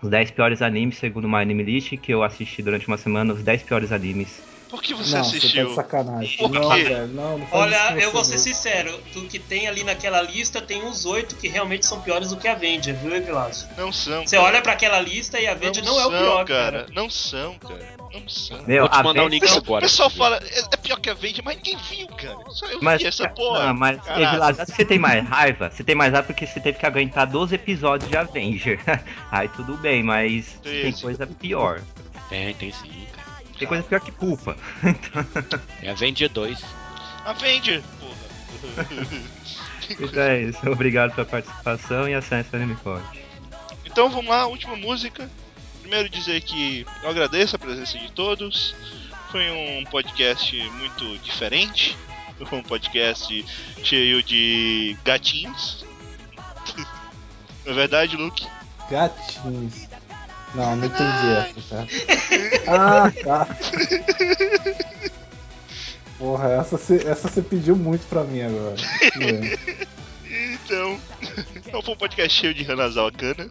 [0.00, 3.42] os 10 piores animes segundo uma anime list que eu assisti durante uma semana, os
[3.42, 4.40] 10 piores animes.
[4.68, 5.68] Por que você não, você tá assistiu?
[5.68, 6.36] de sacanagem.
[6.36, 6.84] Por não, quê?
[6.84, 10.82] velho, não, não Olha, eu vou ser sincero, do que tem ali naquela lista, tem
[10.82, 13.68] uns oito que realmente são piores do que a Avenger, viu, Epilácio?
[13.76, 14.26] Não são.
[14.26, 14.48] Você cara.
[14.48, 16.78] olha pra aquela lista e a Avenger não, é o são, pior, cara.
[16.80, 16.86] cara.
[16.92, 18.03] Não são, cara.
[18.66, 19.82] Meu, Vou te a mandar o Avenger- link O agora.
[19.82, 22.36] pessoal pra fala, é, é pior que a Vende, mas ninguém viu, cara.
[22.50, 23.66] Só eu Mas, vi essa porra.
[23.66, 24.00] não, mas.
[24.06, 25.70] Evilás, você tem mais raiva?
[25.70, 28.78] Você tem mais raiva porque você teve que aguentar 12 episódios de Avenger.
[29.32, 31.02] Aí tudo bem, mas tem Treze.
[31.02, 31.80] coisa pior.
[32.28, 33.24] Tem, tem sim, cara.
[33.58, 34.56] Tem coisa pior que culpa.
[35.82, 36.58] É a Vendia 2.
[37.24, 38.86] A Vende, porra.
[40.00, 40.70] Então é isso.
[40.70, 43.04] Obrigado pela participação e acesse o Animecode.
[43.84, 45.28] Então vamos lá, última música.
[45.84, 48.74] Primeiro dizer que eu agradeço a presença de todos.
[49.30, 51.94] Foi um podcast muito diferente.
[52.46, 53.44] Foi um podcast
[53.82, 55.84] cheio de gatinhos.
[57.66, 58.46] Na verdade, Luke.
[58.90, 59.86] Gatinhos.
[60.54, 61.86] Não, não entendi essa, tá?
[62.66, 63.46] Ah, tá.
[66.16, 68.76] Porra, essa você essa pediu muito pra mim agora.
[70.64, 70.98] Então,
[71.54, 73.50] então foi um podcast cheio de Hanazawa Kana.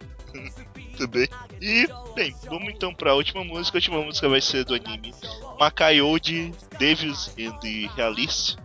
[0.98, 1.28] Também.
[1.62, 3.78] E, bem, vamos então pra última música.
[3.78, 5.14] A última música vai ser do anime
[5.60, 8.58] Makayoji Devils and the Realist.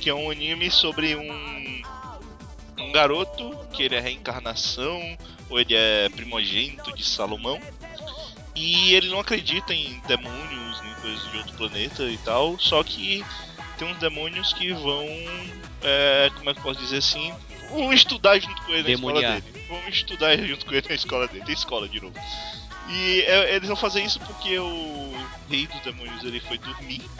[0.00, 1.82] Que é um anime sobre um,
[2.78, 5.00] um garoto que ele é reencarnação
[5.48, 7.60] ou ele é primogênito de Salomão.
[8.54, 12.58] E ele não acredita em demônios nem coisas de outro planeta e tal.
[12.58, 13.24] Só que
[13.80, 15.06] tem uns demônios que vão.
[15.82, 17.32] é, como é que eu posso dizer assim?
[17.70, 19.40] Vão estudar junto com ele na escola Demoniar.
[19.40, 19.64] dele.
[19.66, 21.44] Vão estudar junto com ele na escola dele.
[21.46, 22.14] Tem escola de novo.
[22.90, 25.12] E é, eles vão fazer isso porque o
[25.48, 27.02] rei dos demônios ele foi dormir.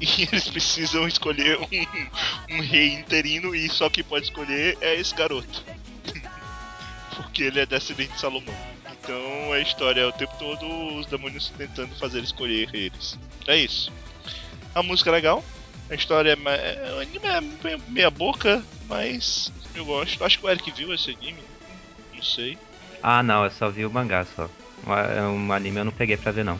[0.00, 5.14] E eles precisam escolher um, um rei interino e só quem pode escolher é esse
[5.14, 5.64] garoto.
[7.14, 8.54] porque ele é descendente de Salomão.
[9.00, 10.66] Então a história é o tempo todo
[10.96, 13.16] os demônios tentando fazer escolher eles.
[13.46, 13.90] É isso.
[14.74, 15.44] A música é legal.
[15.90, 16.36] A história é.
[16.36, 17.26] ma- é- O anime
[17.64, 20.24] é meia boca, mas eu gosto.
[20.24, 21.42] Acho que o Eric viu esse anime.
[22.14, 22.58] Não sei.
[23.02, 24.48] Ah, não, eu só vi o mangá só.
[24.86, 26.58] Um anime eu não peguei pra ver, não.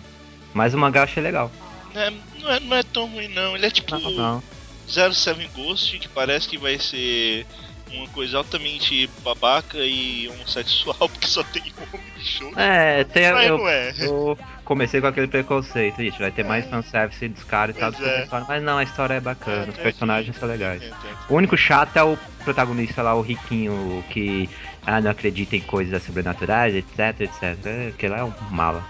[0.53, 1.51] Mas o mangá eu achei legal.
[1.95, 2.11] É,
[2.41, 3.57] não, é, não é tão ruim não.
[3.57, 4.43] Ele é tipo Não, não.
[4.87, 7.47] 07 Ghost, que parece que vai ser
[7.93, 12.53] uma coisa altamente babaca e homossexual, porque só tem homem de show.
[12.59, 13.33] É, tem.
[13.33, 13.95] Mas Eu, é.
[14.01, 16.19] eu comecei com aquele preconceito, gente.
[16.19, 17.93] Vai ter mais fanservice dos caras e tal.
[17.93, 18.27] É.
[18.49, 20.83] Mas não, a história é bacana, É, os tem- personagens são legais.
[21.29, 24.49] O único chato é o protagonista lá, o riquinho, que
[24.87, 27.43] ah, não acredita em coisas sobrenaturais, etc, etc.
[27.67, 28.85] É, que lá é um mala.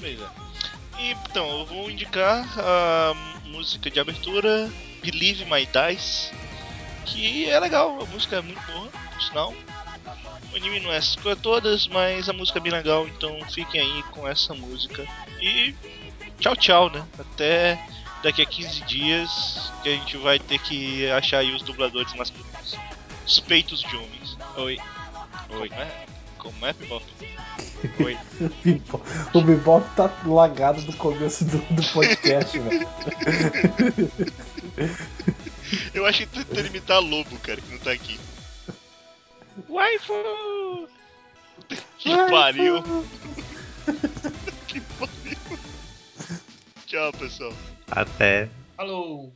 [0.00, 0.24] Pois é.
[0.98, 3.14] E, então, eu vou indicar a
[3.46, 4.70] música de abertura
[5.02, 6.32] Believe My Dice,
[7.04, 9.54] que é legal, a música é muito boa, por sinal.
[10.56, 13.78] O anime não é essas coisas todas, mas a música é bem legal, então fiquem
[13.78, 15.06] aí com essa música.
[15.38, 15.74] E
[16.40, 17.04] tchau, tchau, né?
[17.18, 17.78] Até
[18.22, 22.74] daqui a 15 dias que a gente vai ter que achar aí os dubladores masculinos.
[23.26, 24.38] Os peitos de homens.
[24.56, 24.78] Oi.
[25.50, 25.68] Oi.
[25.68, 26.06] Como é?
[26.38, 27.04] Como é, Pipop?
[28.02, 28.18] Oi.
[29.34, 32.88] O Bebop- Bebop tá lagado do começo do, do podcast, velho.
[35.92, 38.18] Eu acho que tô tentando imitar Lobo, cara, que não tá aqui.
[39.68, 40.88] Waifu!
[41.98, 42.82] Que pariu!
[44.68, 45.36] que pariu!
[46.86, 47.52] Tchau, pessoal.
[47.90, 48.48] Até.
[48.76, 49.34] Falou!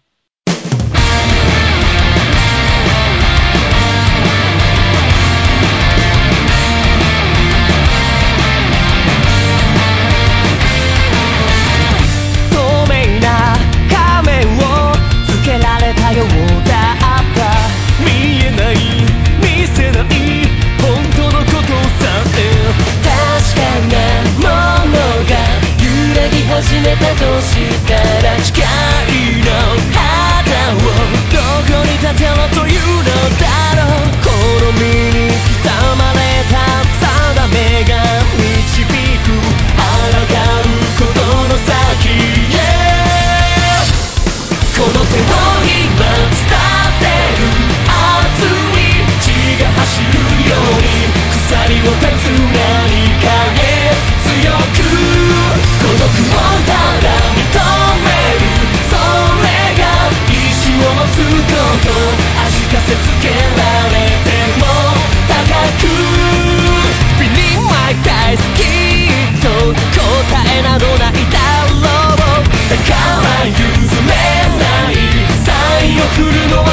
[26.90, 27.40] せたと
[28.20, 28.64] ら誓い
[29.44, 29.50] の
[29.94, 31.38] 肌をど
[31.72, 33.04] こに立てろというの
[33.38, 33.49] だ。
[68.30, 68.44] なきっ
[69.42, 71.38] と答えなどないだ
[71.68, 72.46] ろう。
[72.70, 72.90] だか
[73.22, 74.10] ら譲れ
[74.58, 74.94] ない
[75.44, 75.50] サ
[75.84, 76.66] インを送るのは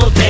[0.00, 0.25] この手。